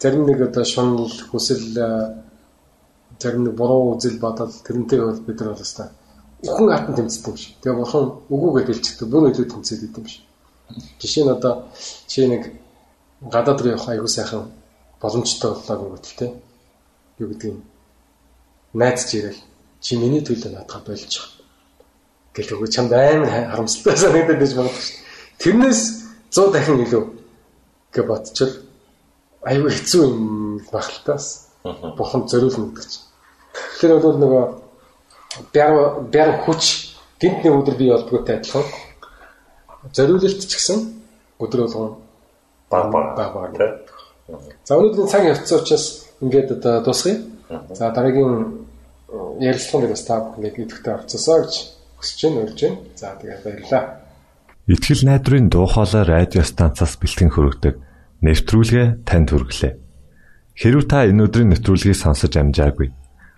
зарим 0.00 0.26
нэг 0.26 0.40
одоо 0.48 0.64
шунал 0.64 1.12
хүсэл 1.30 1.64
зарим 3.20 3.44
нэг 3.44 3.54
буруу 3.54 3.96
үзэл 3.96 4.18
бодол 4.18 4.52
тэрнтэй 4.66 5.00
бол 5.00 5.20
бид 5.20 5.40
нар 5.40 5.52
бол 5.52 5.60
хэвээр 5.62 6.00
үхэн 6.42 6.68
хатан 6.72 6.94
тэмцдэг 6.96 7.28
юм 7.28 7.36
шиг. 7.36 7.54
Тэгээ 7.60 7.76
бурхан 7.76 8.04
үгүйгээ 8.32 8.64
дэлчдэг. 8.66 9.08
Бүр 9.08 9.28
илүү 9.28 9.46
тэмцээд 9.52 9.84
идэв 9.84 10.00
юм 10.00 10.08
шиг. 10.08 10.24
Жишээ 11.00 11.24
нь 11.24 11.34
одоо 11.36 11.68
чи 12.08 12.24
нэг 12.24 12.42
гадаад 13.20 13.60
руу 13.60 13.72
явах 13.76 13.88
аягүй 13.88 14.08
сайхан 14.08 14.48
боломжтой 15.00 15.52
боллоо 15.52 15.76
гэвэл 16.00 16.16
те. 16.16 16.32
Юу 17.20 17.28
гэдэг 17.28 17.48
юм. 17.52 17.60
Найз 18.72 19.04
чи 19.04 19.20
ирэл 19.20 19.40
чи 19.80 19.96
миний 20.00 20.24
төлөө 20.24 20.56
надад 20.56 20.88
болж 20.88 21.04
байгаа. 21.04 21.28
Гэл 22.32 22.54
өгөө 22.56 22.68
чамд 22.72 22.92
амар 22.96 23.28
харамсалтай 23.28 23.96
санагдаад 24.00 24.40
байж 24.40 24.52
магадгүй 24.56 24.80
шүү. 24.80 24.96
Тэрнээс 25.44 25.80
100 26.32 26.52
дахин 26.56 26.80
илүү 26.88 27.04
гэж 27.92 28.04
бодчихвол 28.08 28.69
аягүй 29.44 29.72
хэцүү 29.72 30.02
юм 30.04 30.60
багталтаас 30.72 31.48
бурхан 31.64 32.28
зориулна 32.28 32.72
гэдэг 32.76 32.88
чинь. 32.90 33.06
Тэгэхээр 33.54 34.00
бол 34.04 34.18
нөгөө 34.20 34.44
бяр 35.52 35.72
бяр 36.12 36.30
хүч 36.44 36.96
гинтний 37.20 37.52
өдөр 37.52 37.76
бий 37.76 37.90
болдгоотой 37.90 38.36
адилхан. 38.36 38.64
Зориулалт 39.96 40.44
ч 40.44 40.52
гэсэн 40.52 40.78
өдөр 41.40 41.60
болгон 41.64 41.96
баг 42.70 42.92
баг 42.92 43.16
баг 43.16 43.32
баг 43.34 43.50
тий. 43.56 43.70
За 44.64 44.76
өнөөдрийн 44.76 45.08
цаг 45.08 45.24
явцсан 45.24 45.60
учраас 45.60 45.86
ингээд 46.20 46.60
одоо 46.60 46.84
дуусгая. 46.84 47.20
За 47.72 47.90
дараагийн 47.90 48.68
ярилцлагын 49.40 49.88
дээр 49.88 49.96
бас 49.96 50.04
та 50.04 50.20
бүхэнд 50.20 50.58
идэвхтэй 50.58 50.94
орцсоо 50.94 51.42
гэж 51.42 51.54
хүсэж 51.98 52.18
байна, 52.28 52.40
урьж 52.44 52.60
байна. 52.60 52.78
За 52.96 53.16
тэгээд 53.16 53.44
баярлалаа. 53.44 53.82
Итгэл 54.68 55.02
найдрын 55.08 55.48
дуу 55.48 55.66
хоолой 55.66 56.04
радио 56.04 56.44
станцаас 56.44 56.94
бэлтгэн 57.00 57.32
хөрөгдөг 57.32 57.74
нэвтрүүлгээ 58.24 58.86
танд 59.08 59.28
хүргэлээ. 59.30 59.72
Хэрв 60.60 60.82
та 60.88 61.08
энэ 61.08 61.24
өдрийн 61.24 61.50
нэвтрүүлгийг 61.52 61.96
сонсож 61.96 62.36
амжаагүй 62.36 62.88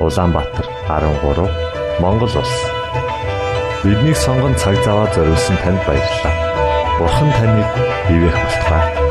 Улаанбаатар 0.00 0.66
13 0.88 1.48
Монгол 2.02 2.28
улс. 2.40 2.54
Биднийг 3.84 4.16
сонгон 4.16 4.54
цаг 4.56 4.76
зав 4.84 4.94
аваад 4.94 5.14
зориулсан 5.14 5.56
танд 5.62 5.80
баярлалаа. 5.86 6.34
Бурхан 6.98 7.30
таныг 7.36 7.68
бивээх 8.08 8.36
болтугай. 8.42 9.03